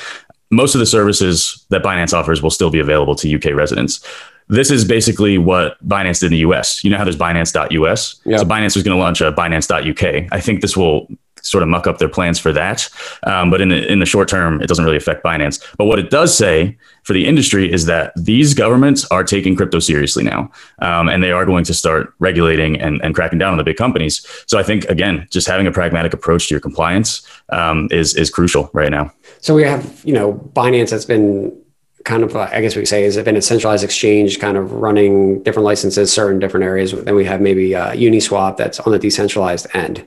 Most 0.51 0.75
of 0.75 0.79
the 0.79 0.87
services 0.87 1.65
that 1.69 1.83
Binance 1.83 2.13
offers 2.13 2.43
will 2.43 2.51
still 2.51 2.71
be 2.71 2.81
available 2.81 3.15
to 3.17 3.35
UK 3.35 3.55
residents. 3.55 4.05
This 4.49 4.71
is 4.71 4.85
basically 4.85 5.39
what 5.39 5.77
Binance 5.87 6.21
did 6.21 6.27
in 6.27 6.33
the 6.33 6.39
US. 6.39 6.83
You 6.83 6.91
know 6.91 6.99
how 6.99 7.05
there's 7.05 7.17
Binance.us? 7.17 8.21
Yep. 8.25 8.41
So 8.41 8.45
Binance 8.45 8.75
was 8.75 8.83
going 8.83 8.97
to 8.97 9.01
launch 9.01 9.21
a 9.21 9.31
Binance.uk. 9.31 10.29
I 10.33 10.41
think 10.41 10.61
this 10.61 10.77
will 10.77 11.07
sort 11.43 11.63
of 11.63 11.69
muck 11.69 11.87
up 11.87 11.99
their 11.99 12.09
plans 12.09 12.39
for 12.39 12.53
that. 12.53 12.89
Um, 13.25 13.51
but 13.51 13.61
in 13.61 13.69
the, 13.69 13.91
in 13.91 13.99
the 14.01 14.07
short 14.07 14.29
term, 14.29 14.61
it 14.61 14.67
doesn't 14.67 14.85
really 14.85 14.97
affect 14.97 15.25
Binance. 15.25 15.65
But 15.77 15.87
what 15.87 15.99
it 15.99 16.11
does 16.11 16.37
say 16.37 16.77
for 17.03 17.13
the 17.13 17.27
industry 17.27 17.71
is 17.71 17.87
that 17.87 18.13
these 18.17 18.55
governments 18.55 19.05
are 19.11 19.25
taking 19.25 19.57
crypto 19.57 19.79
seriously 19.79 20.23
now, 20.23 20.51
um, 20.81 21.09
and 21.09 21.23
they 21.23 21.33
are 21.33 21.47
going 21.47 21.65
to 21.65 21.75
start 21.75 22.15
regulating 22.19 22.81
and, 22.81 23.01
and 23.03 23.15
cracking 23.15 23.39
down 23.39 23.53
on 23.53 23.59
the 23.59 23.65
big 23.65 23.77
companies. 23.77 24.27
So 24.47 24.59
I 24.59 24.63
think 24.63 24.85
again, 24.85 25.27
just 25.31 25.47
having 25.47 25.67
a 25.67 25.73
pragmatic 25.73 26.13
approach 26.13 26.49
to 26.49 26.55
your 26.55 26.61
compliance 26.61 27.27
um, 27.51 27.89
is 27.91 28.15
is 28.15 28.31
crucial 28.31 28.71
right 28.73 28.91
now. 28.91 29.13
So 29.41 29.55
we 29.55 29.65
have 29.65 30.03
you 30.05 30.13
know 30.13 30.35
Binance 30.55 30.91
that's 30.91 31.05
been 31.05 31.57
kind 32.05 32.23
of, 32.23 32.35
I 32.35 32.61
guess 32.61 32.75
we 32.75 32.83
could 32.83 32.89
say, 32.89 33.03
has 33.03 33.17
been 33.19 33.37
a 33.37 33.43
centralized 33.43 33.85
exchange 33.85 34.39
kind 34.41 34.57
of 34.57 34.73
running 34.73 35.43
different 35.43 35.65
licenses, 35.65 36.13
certain 36.13 36.39
different 36.39 36.65
areas. 36.65 36.93
Then 36.93 37.15
we 37.15 37.25
have 37.25 37.41
maybe 37.41 37.75
uh, 37.75 37.93
Uniswap 37.93 38.57
that's 38.57 38.81
on 38.81 38.93
the 38.93 38.99
decentralized 38.99 39.67
end 39.75 40.07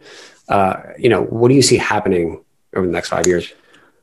uh, 0.50 0.78
you 0.98 1.10
know, 1.10 1.24
what 1.24 1.50
do 1.50 1.56
you 1.56 1.62
see 1.62 1.78
happening 1.78 2.44
over 2.76 2.86
the 2.86 2.92
next 2.92 3.10
five 3.10 3.28
years? 3.28 3.52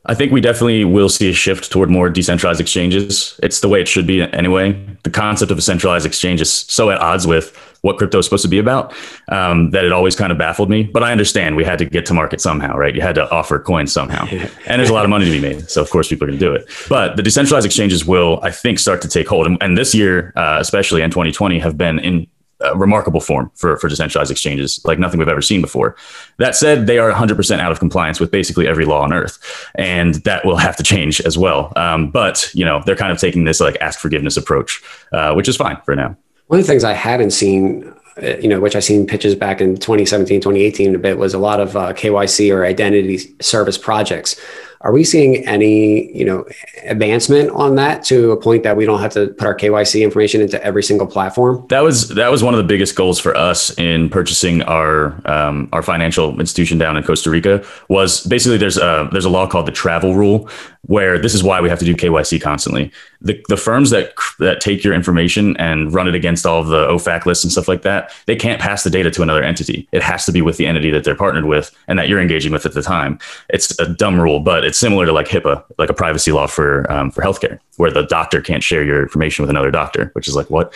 I 0.05 0.15
think 0.15 0.31
we 0.31 0.41
definitely 0.41 0.83
will 0.83 1.09
see 1.09 1.29
a 1.29 1.33
shift 1.33 1.71
toward 1.71 1.91
more 1.91 2.09
decentralized 2.09 2.59
exchanges. 2.59 3.39
It's 3.43 3.59
the 3.59 3.69
way 3.69 3.81
it 3.81 3.87
should 3.87 4.07
be 4.07 4.21
anyway. 4.33 4.71
The 5.03 5.11
concept 5.11 5.51
of 5.51 5.59
a 5.59 5.61
centralized 5.61 6.07
exchange 6.07 6.41
is 6.41 6.51
so 6.51 6.89
at 6.89 6.99
odds 6.99 7.27
with 7.27 7.55
what 7.81 7.97
crypto 7.97 8.19
is 8.19 8.25
supposed 8.25 8.43
to 8.43 8.49
be 8.49 8.57
about 8.57 8.93
um, 9.29 9.71
that 9.71 9.85
it 9.85 9.91
always 9.91 10.15
kind 10.15 10.31
of 10.31 10.37
baffled 10.39 10.69
me. 10.69 10.83
But 10.83 11.03
I 11.03 11.11
understand 11.11 11.55
we 11.55 11.63
had 11.63 11.77
to 11.79 11.85
get 11.85 12.05
to 12.07 12.13
market 12.15 12.41
somehow, 12.41 12.75
right? 12.77 12.95
You 12.95 13.01
had 13.01 13.15
to 13.15 13.29
offer 13.29 13.59
coins 13.59 13.91
somehow. 13.91 14.25
and 14.65 14.79
there's 14.79 14.89
a 14.89 14.93
lot 14.93 15.03
of 15.03 15.09
money 15.09 15.25
to 15.25 15.31
be 15.31 15.39
made. 15.39 15.69
So, 15.69 15.81
of 15.81 15.89
course, 15.91 16.07
people 16.07 16.25
are 16.25 16.31
going 16.31 16.39
to 16.39 16.45
do 16.45 16.53
it. 16.53 16.67
But 16.89 17.15
the 17.15 17.23
decentralized 17.23 17.65
exchanges 17.65 18.05
will, 18.05 18.39
I 18.41 18.49
think, 18.49 18.79
start 18.79 19.01
to 19.03 19.07
take 19.07 19.27
hold. 19.27 19.45
And, 19.45 19.57
and 19.61 19.77
this 19.77 19.93
year, 19.93 20.33
uh, 20.35 20.57
especially 20.59 21.03
in 21.03 21.11
2020, 21.11 21.59
have 21.59 21.77
been 21.77 21.99
in 21.99 22.27
remarkable 22.75 23.19
form 23.19 23.51
for, 23.55 23.77
for 23.77 23.87
decentralized 23.87 24.31
exchanges, 24.31 24.79
like 24.85 24.99
nothing 24.99 25.19
we've 25.19 25.27
ever 25.27 25.41
seen 25.41 25.61
before. 25.61 25.95
That 26.37 26.55
said, 26.55 26.87
they 26.87 26.97
are 26.97 27.11
100% 27.11 27.59
out 27.59 27.71
of 27.71 27.79
compliance 27.79 28.19
with 28.19 28.31
basically 28.31 28.67
every 28.67 28.85
law 28.85 29.01
on 29.01 29.13
earth, 29.13 29.39
and 29.75 30.15
that 30.23 30.45
will 30.45 30.57
have 30.57 30.75
to 30.77 30.83
change 30.83 31.21
as 31.21 31.37
well. 31.37 31.73
Um, 31.75 32.11
but 32.11 32.49
you 32.53 32.65
know, 32.65 32.81
they're 32.85 32.95
kind 32.95 33.11
of 33.11 33.17
taking 33.19 33.43
this 33.43 33.59
like 33.59 33.77
ask 33.81 33.99
forgiveness 33.99 34.37
approach, 34.37 34.81
uh, 35.11 35.33
which 35.33 35.47
is 35.47 35.57
fine 35.57 35.77
for 35.83 35.95
now. 35.95 36.15
One 36.47 36.59
of 36.59 36.65
the 36.65 36.71
things 36.71 36.83
I 36.83 36.93
hadn't 36.93 37.31
seen, 37.31 37.93
uh, 38.21 38.37
you 38.37 38.47
know, 38.47 38.59
which 38.59 38.75
I 38.75 38.79
seen 38.79 39.07
pitches 39.07 39.35
back 39.35 39.61
in 39.61 39.75
2017, 39.77 40.41
2018 40.41 40.95
a 40.95 40.99
bit, 40.99 41.17
was 41.17 41.33
a 41.33 41.39
lot 41.39 41.59
of 41.59 41.77
uh, 41.77 41.93
KYC 41.93 42.53
or 42.53 42.65
identity 42.65 43.19
service 43.39 43.77
projects. 43.77 44.39
Are 44.83 44.91
we 44.91 45.03
seeing 45.03 45.45
any, 45.47 46.11
you 46.15 46.25
know, 46.25 46.45
advancement 46.83 47.51
on 47.51 47.75
that 47.75 48.03
to 48.05 48.31
a 48.31 48.37
point 48.37 48.63
that 48.63 48.75
we 48.75 48.85
don't 48.85 48.99
have 48.99 49.13
to 49.13 49.27
put 49.27 49.45
our 49.45 49.55
KYC 49.55 50.03
information 50.03 50.41
into 50.41 50.63
every 50.63 50.83
single 50.83 51.07
platform? 51.07 51.65
That 51.69 51.81
was 51.81 52.09
that 52.09 52.31
was 52.31 52.43
one 52.43 52.53
of 52.53 52.57
the 52.57 52.63
biggest 52.63 52.95
goals 52.95 53.19
for 53.19 53.35
us 53.35 53.77
in 53.77 54.09
purchasing 54.09 54.63
our 54.63 55.21
um, 55.29 55.69
our 55.71 55.83
financial 55.83 56.39
institution 56.39 56.77
down 56.77 56.97
in 56.97 57.03
Costa 57.03 57.29
Rica. 57.29 57.63
Was 57.89 58.25
basically 58.25 58.57
there's 58.57 58.77
a 58.77 59.07
there's 59.11 59.25
a 59.25 59.29
law 59.29 59.47
called 59.47 59.67
the 59.67 59.71
travel 59.71 60.15
rule 60.15 60.49
where 60.87 61.19
this 61.19 61.35
is 61.35 61.43
why 61.43 61.61
we 61.61 61.69
have 61.69 61.79
to 61.79 61.85
do 61.85 61.95
KYC 61.95 62.41
constantly. 62.41 62.91
The 63.21 63.43
the 63.49 63.57
firms 63.57 63.91
that 63.91 64.13
that 64.39 64.61
take 64.61 64.83
your 64.83 64.93
information 64.93 65.55
and 65.57 65.93
run 65.93 66.07
it 66.07 66.15
against 66.15 66.45
all 66.45 66.59
of 66.59 66.67
the 66.67 66.87
OFAC 66.87 67.25
lists 67.25 67.43
and 67.43 67.51
stuff 67.51 67.67
like 67.67 67.83
that, 67.83 68.11
they 68.25 68.35
can't 68.35 68.59
pass 68.59 68.83
the 68.83 68.89
data 68.89 69.11
to 69.11 69.21
another 69.21 69.43
entity. 69.43 69.87
It 69.91 70.01
has 70.01 70.25
to 70.25 70.31
be 70.31 70.41
with 70.41 70.57
the 70.57 70.65
entity 70.65 70.89
that 70.89 71.03
they're 71.03 71.15
partnered 71.15 71.45
with 71.45 71.71
and 71.87 71.99
that 71.99 72.09
you're 72.09 72.19
engaging 72.19 72.51
with 72.51 72.65
at 72.65 72.73
the 72.73 72.81
time. 72.81 73.19
It's 73.49 73.77
a 73.79 73.87
dumb 73.87 74.19
rule, 74.19 74.39
but 74.39 74.63
it's 74.71 74.79
similar 74.79 75.05
to 75.05 75.11
like 75.11 75.27
HIPAA, 75.27 75.65
like 75.77 75.89
a 75.89 75.93
privacy 75.93 76.31
law 76.31 76.47
for 76.47 76.89
um, 76.89 77.11
for 77.11 77.21
healthcare, 77.21 77.59
where 77.75 77.91
the 77.91 78.03
doctor 78.03 78.39
can't 78.39 78.63
share 78.63 78.85
your 78.85 79.01
information 79.01 79.43
with 79.43 79.49
another 79.49 79.69
doctor, 79.69 80.11
which 80.13 80.29
is 80.29 80.35
like 80.35 80.49
what. 80.49 80.73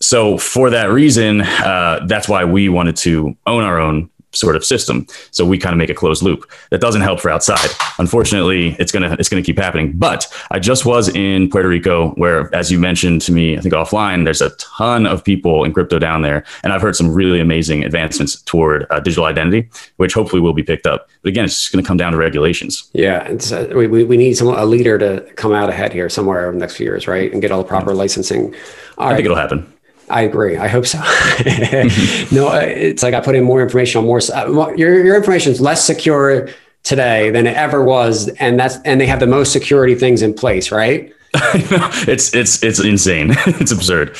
So 0.00 0.38
for 0.38 0.70
that 0.70 0.90
reason, 0.90 1.42
uh, 1.42 2.04
that's 2.08 2.28
why 2.28 2.44
we 2.44 2.68
wanted 2.68 2.96
to 2.96 3.36
own 3.46 3.62
our 3.62 3.78
own 3.78 4.10
sort 4.32 4.56
of 4.56 4.64
system. 4.64 5.06
So 5.30 5.44
we 5.44 5.58
kind 5.58 5.72
of 5.72 5.78
make 5.78 5.90
a 5.90 5.94
closed 5.94 6.22
loop. 6.22 6.50
That 6.70 6.80
doesn't 6.80 7.02
help 7.02 7.20
for 7.20 7.30
outside. 7.30 7.70
Unfortunately, 7.98 8.76
it's 8.78 8.92
gonna 8.92 9.16
it's 9.18 9.28
gonna 9.28 9.42
keep 9.42 9.58
happening. 9.58 9.92
But 9.92 10.26
I 10.50 10.58
just 10.58 10.86
was 10.86 11.08
in 11.08 11.50
Puerto 11.50 11.68
Rico, 11.68 12.10
where, 12.12 12.54
as 12.54 12.70
you 12.70 12.78
mentioned 12.78 13.20
to 13.22 13.32
me, 13.32 13.56
I 13.56 13.60
think 13.60 13.74
offline, 13.74 14.24
there's 14.24 14.40
a 14.40 14.50
ton 14.56 15.06
of 15.06 15.22
people 15.22 15.64
in 15.64 15.72
crypto 15.72 15.98
down 15.98 16.22
there, 16.22 16.44
and 16.62 16.72
I've 16.72 16.82
heard 16.82 16.96
some 16.96 17.12
really 17.12 17.40
amazing 17.40 17.84
advancements 17.84 18.40
toward 18.42 18.86
uh, 18.90 19.00
digital 19.00 19.24
identity, 19.24 19.68
which 19.96 20.14
hopefully 20.14 20.40
will 20.40 20.52
be 20.54 20.62
picked 20.62 20.86
up. 20.86 21.08
But 21.22 21.30
again, 21.30 21.44
it's 21.44 21.58
just 21.58 21.72
going 21.72 21.82
to 21.82 21.86
come 21.86 21.96
down 21.96 22.12
to 22.12 22.18
regulations. 22.18 22.90
Yeah, 22.92 23.24
it's, 23.24 23.52
uh, 23.52 23.70
we 23.74 23.86
we 23.86 24.16
need 24.16 24.34
some 24.34 24.48
a 24.48 24.64
leader 24.64 24.98
to 24.98 25.20
come 25.34 25.52
out 25.52 25.68
ahead 25.68 25.92
here 25.92 26.08
somewhere 26.08 26.46
over 26.46 26.52
the 26.52 26.58
next 26.58 26.76
few 26.76 26.86
years, 26.86 27.06
right, 27.06 27.32
and 27.32 27.40
get 27.40 27.50
all 27.50 27.62
the 27.62 27.68
proper 27.68 27.94
licensing. 27.94 28.54
All 28.98 29.06
I 29.06 29.10
right. 29.10 29.16
think 29.16 29.26
it'll 29.26 29.36
happen. 29.36 29.71
I 30.12 30.22
agree. 30.22 30.58
I 30.58 30.68
hope 30.68 30.86
so. 30.86 30.98
no, 32.34 32.48
uh, 32.48 32.60
it's 32.62 33.02
like 33.02 33.14
I 33.14 33.20
put 33.20 33.34
in 33.34 33.44
more 33.44 33.62
information 33.62 34.00
on 34.00 34.04
more. 34.04 34.20
Uh, 34.32 34.74
your 34.76 35.02
your 35.02 35.16
information 35.16 35.52
is 35.52 35.60
less 35.60 35.82
secure 35.82 36.50
today 36.82 37.30
than 37.30 37.46
it 37.46 37.56
ever 37.56 37.82
was, 37.82 38.28
and 38.28 38.60
that's 38.60 38.76
and 38.84 39.00
they 39.00 39.06
have 39.06 39.20
the 39.20 39.26
most 39.26 39.52
security 39.52 39.94
things 39.94 40.20
in 40.20 40.34
place, 40.34 40.70
right? 40.70 41.14
it's 41.34 42.34
it's 42.34 42.62
it's 42.62 42.78
insane. 42.78 43.30
it's 43.46 43.72
absurd. 43.72 44.14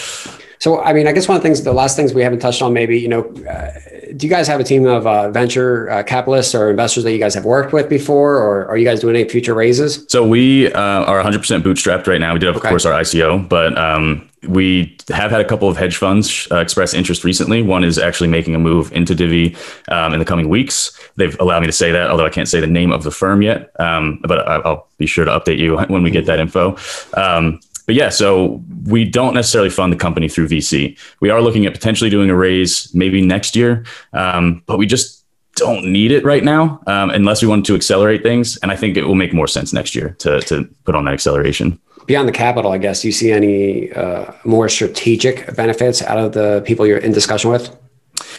So, 0.62 0.80
I 0.80 0.92
mean, 0.92 1.08
I 1.08 1.12
guess 1.12 1.26
one 1.26 1.34
of 1.34 1.42
the 1.42 1.48
things, 1.48 1.64
the 1.64 1.72
last 1.72 1.96
things 1.96 2.14
we 2.14 2.22
haven't 2.22 2.38
touched 2.38 2.62
on, 2.62 2.72
maybe, 2.72 2.96
you 2.96 3.08
know, 3.08 3.22
uh, 3.50 3.72
do 4.16 4.24
you 4.24 4.30
guys 4.30 4.46
have 4.46 4.60
a 4.60 4.62
team 4.62 4.86
of 4.86 5.08
uh, 5.08 5.28
venture 5.28 5.90
uh, 5.90 6.04
capitalists 6.04 6.54
or 6.54 6.70
investors 6.70 7.02
that 7.02 7.10
you 7.10 7.18
guys 7.18 7.34
have 7.34 7.44
worked 7.44 7.72
with 7.72 7.88
before, 7.88 8.36
or 8.36 8.68
are 8.68 8.76
you 8.76 8.84
guys 8.84 9.00
doing 9.00 9.16
any 9.16 9.28
future 9.28 9.54
raises? 9.54 10.06
So 10.08 10.24
we 10.24 10.72
uh, 10.72 10.80
are 10.80 11.20
100% 11.20 11.62
bootstrapped 11.62 12.06
right 12.06 12.20
now. 12.20 12.32
We 12.32 12.38
did, 12.38 12.46
have, 12.46 12.56
okay. 12.58 12.68
of 12.68 12.70
course, 12.70 12.84
our 12.86 12.92
ICO, 12.92 13.48
but 13.48 13.76
um, 13.76 14.30
we 14.46 14.96
have 15.08 15.32
had 15.32 15.40
a 15.40 15.44
couple 15.44 15.68
of 15.68 15.76
hedge 15.76 15.96
funds 15.96 16.46
uh, 16.52 16.58
express 16.58 16.94
interest 16.94 17.24
recently. 17.24 17.60
One 17.62 17.82
is 17.82 17.98
actually 17.98 18.28
making 18.28 18.54
a 18.54 18.60
move 18.60 18.92
into 18.92 19.16
Divi 19.16 19.56
um, 19.88 20.12
in 20.12 20.20
the 20.20 20.24
coming 20.24 20.48
weeks. 20.48 20.96
They've 21.16 21.36
allowed 21.40 21.58
me 21.58 21.66
to 21.66 21.72
say 21.72 21.90
that, 21.90 22.08
although 22.08 22.26
I 22.26 22.30
can't 22.30 22.48
say 22.48 22.60
the 22.60 22.68
name 22.68 22.92
of 22.92 23.02
the 23.02 23.10
firm 23.10 23.42
yet. 23.42 23.72
Um, 23.80 24.20
but 24.22 24.46
I, 24.46 24.58
will 24.58 24.86
be 24.96 25.06
sure 25.06 25.24
to 25.24 25.30
update 25.32 25.58
you 25.58 25.76
when 25.88 26.04
we 26.04 26.12
get 26.12 26.26
that 26.26 26.38
info. 26.38 26.76
Um, 27.14 27.58
but 27.86 27.94
yeah, 27.94 28.08
so 28.08 28.62
we 28.84 29.04
don't 29.04 29.34
necessarily 29.34 29.70
fund 29.70 29.92
the 29.92 29.96
company 29.96 30.28
through 30.28 30.48
VC. 30.48 30.98
We 31.20 31.30
are 31.30 31.40
looking 31.40 31.66
at 31.66 31.72
potentially 31.72 32.10
doing 32.10 32.30
a 32.30 32.36
raise 32.36 32.92
maybe 32.94 33.20
next 33.20 33.56
year, 33.56 33.84
um, 34.12 34.62
but 34.66 34.78
we 34.78 34.86
just 34.86 35.24
don't 35.56 35.84
need 35.84 36.12
it 36.12 36.24
right 36.24 36.44
now 36.44 36.80
um, 36.86 37.10
unless 37.10 37.42
we 37.42 37.48
want 37.48 37.66
to 37.66 37.74
accelerate 37.74 38.22
things. 38.22 38.56
And 38.58 38.70
I 38.70 38.76
think 38.76 38.96
it 38.96 39.04
will 39.04 39.14
make 39.14 39.34
more 39.34 39.46
sense 39.46 39.72
next 39.72 39.94
year 39.94 40.16
to, 40.20 40.40
to 40.42 40.68
put 40.84 40.94
on 40.94 41.04
that 41.04 41.14
acceleration. 41.14 41.78
Beyond 42.06 42.28
the 42.28 42.32
capital, 42.32 42.72
I 42.72 42.78
guess, 42.78 43.02
do 43.02 43.08
you 43.08 43.12
see 43.12 43.30
any 43.30 43.92
uh, 43.92 44.32
more 44.44 44.68
strategic 44.68 45.54
benefits 45.54 46.02
out 46.02 46.18
of 46.18 46.32
the 46.32 46.62
people 46.66 46.86
you're 46.86 46.98
in 46.98 47.12
discussion 47.12 47.50
with? 47.50 47.76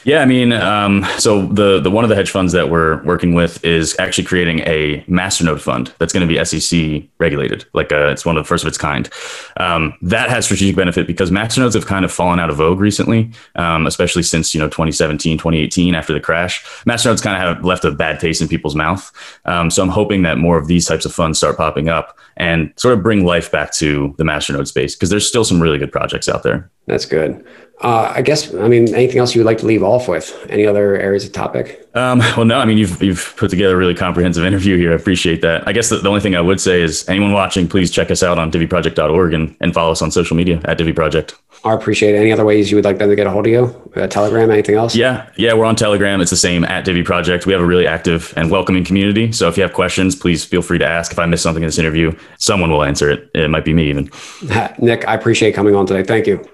Yeah, 0.06 0.22
I 0.22 0.26
mean, 0.26 0.52
um, 0.52 1.06
so 1.18 1.46
the 1.48 1.80
the 1.80 1.89
one 1.89 2.04
of 2.04 2.10
the 2.10 2.16
hedge 2.16 2.30
funds 2.30 2.52
that 2.52 2.70
we're 2.70 3.02
working 3.04 3.34
with 3.34 3.63
is 3.63 3.98
actually 4.00 4.26
creating 4.26 4.60
a 4.62 5.02
masternode 5.08 5.62
fund 5.62 5.94
that's 5.98 6.12
going 6.12 6.28
to 6.28 6.34
be 6.34 6.44
SEC 6.44 7.04
regulated. 7.20 7.66
Like 7.74 7.92
uh, 7.94 8.10
it's 8.10 8.26
one 8.26 8.36
of 8.36 8.44
the 8.44 8.48
first 8.48 8.66
of 8.66 8.68
its 8.68 8.78
kind. 8.78 9.10
Um, 9.58 9.94
that 10.02 10.30
has 10.30 10.46
strategic 10.46 10.76
benefit 10.76 11.08
because 11.08 11.32
masternodes 11.32 11.74
have 11.74 11.86
kind 11.86 12.04
of 12.04 12.12
fallen 12.12 12.39
out 12.39 12.50
of 12.50 12.58
vogue 12.58 12.80
recently, 12.80 13.32
um, 13.56 13.88
especially 13.88 14.24
since 14.24 14.54
you 14.54 14.60
know 14.60 14.68
2017, 14.68 15.38
2018 15.38 15.96
after 15.96 16.13
the 16.13 16.20
crash. 16.20 16.63
Masternodes 16.86 17.24
kind 17.24 17.42
of 17.42 17.56
have 17.56 17.63
left 17.63 17.86
a 17.86 17.92
bad 17.92 18.20
taste 18.20 18.42
in 18.42 18.50
people's 18.50 18.76
mouth. 18.76 19.10
Um, 19.46 19.70
so 19.70 19.82
I'm 19.82 19.89
hoping 19.89 20.24
that 20.24 20.38
more 20.38 20.58
of 20.58 20.68
these 20.68 20.86
types 20.86 21.06
of 21.06 21.13
funds 21.13 21.38
start 21.38 21.56
popping 21.56 21.88
up 21.88 22.18
and 22.36 22.74
sort 22.76 22.94
of 22.94 23.04
bring 23.04 23.24
life 23.24 23.52
back 23.52 23.72
to 23.76 24.13
the 24.18 24.24
masternode 24.26 24.68
space 24.68 24.96
because 24.96 25.10
there's 25.10 25.28
still 25.28 25.46
some 25.46 25.62
really 25.62 25.78
good 25.78 25.92
projects 25.92 26.28
out 26.28 26.44
there. 26.44 26.70
That's 26.86 27.06
good. 27.06 27.46
Uh, 27.82 28.13
I 28.15 28.22
guess, 28.22 28.54
I 28.54 28.69
mean, 28.69 28.93
anything 28.96 29.17
else 29.17 29.36
you 29.36 29.41
would 29.41 29.46
like 29.46 29.58
to 29.58 29.65
leave 29.65 29.84
off 29.84 30.08
with? 30.08 30.34
Any 30.50 30.65
other 30.65 30.96
areas 30.96 31.26
of 31.26 31.34
topic? 31.34 31.86
Um, 31.96 32.19
well, 32.19 32.46
no, 32.46 32.58
I 32.58 32.65
mean, 32.65 32.78
you've, 32.78 33.02
you've 33.04 33.34
put 33.36 33.50
together 33.50 33.76
a 33.76 33.78
really 33.78 33.93
comprehensive 33.93 34.46
interview 34.46 34.78
here. 34.78 34.93
I 34.93 34.96
appreciate 34.96 35.41
that. 35.41 35.67
I 35.67 35.74
guess 35.74 35.89
the, 35.89 35.98
the 35.98 36.08
only 36.08 36.22
thing 36.22 36.34
I 36.34 36.39
would 36.39 36.62
say 36.62 36.82
is 36.82 37.08
anyone 37.10 37.34
watching, 37.34 37.67
please 37.67 37.91
check 37.91 38.10
us 38.10 38.24
out 38.24 38.38
on 38.38 38.52
diviproject.org 38.52 39.34
and, 39.34 39.58
and 39.60 39.74
follow 39.74 39.91
us 39.91 40.02
on 40.02 40.12
social 40.12 40.38
media 40.38 40.62
at 40.63 40.78
diviproject. 40.78 41.34
I 41.65 41.74
appreciate 41.74 42.15
it. 42.15 42.19
Any 42.19 42.32
other 42.32 42.46
ways 42.46 42.72
you 42.72 42.78
would 42.78 42.86
like 42.86 43.00
them 43.00 43.10
to 43.10 43.15
get 43.17 43.28
a 43.28 43.32
hold 43.32 43.48
of 43.48 43.52
you? 43.52 43.91
Uh, 43.98 44.08
Telegram, 44.08 44.50
anything 44.50 44.76
else? 44.76 44.96
Yeah. 44.96 45.30
Yeah. 45.36 45.54
We're 45.54 45.65
on 45.65 45.76
Telegram. 45.76 46.22
It's 46.22 46.32
the 46.32 46.38
same 46.38 46.63
at 46.63 46.86
Divi 46.86 47.04
Project. 47.04 47.46
We 47.46 47.54
have 47.54 47.62
a 47.62 47.65
really 47.65 47.88
active 47.88 48.34
and 48.38 48.50
welcoming 48.50 48.86
community. 48.86 49.32
So 49.34 49.50
if 49.50 49.58
you 49.58 49.63
have 49.63 49.74
questions, 49.74 50.15
please 50.15 50.46
feel 50.46 50.62
free 50.62 50.78
to 50.78 50.88
ask. 50.88 51.12
If 51.12 51.19
I 51.19 51.26
miss 51.26 51.41
something 51.41 51.63
in 51.63 51.67
this 51.67 51.80
interview, 51.80 52.17
someone 52.38 52.72
will 52.72 52.84
answer 52.84 53.10
it. 53.10 53.30
It 53.34 53.50
might 53.50 53.65
be 53.65 53.74
me 53.74 53.89
even. 53.89 54.10
Nick, 54.80 55.08
I 55.08 55.15
appreciate 55.15 55.54
coming 55.54 55.76
on 55.76 55.86
today. 55.86 56.04
Thank 56.04 56.28
you. 56.28 56.46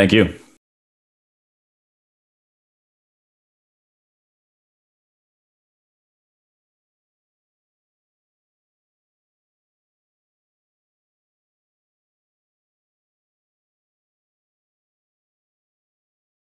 Thank 0.00 0.14
you. 0.14 0.49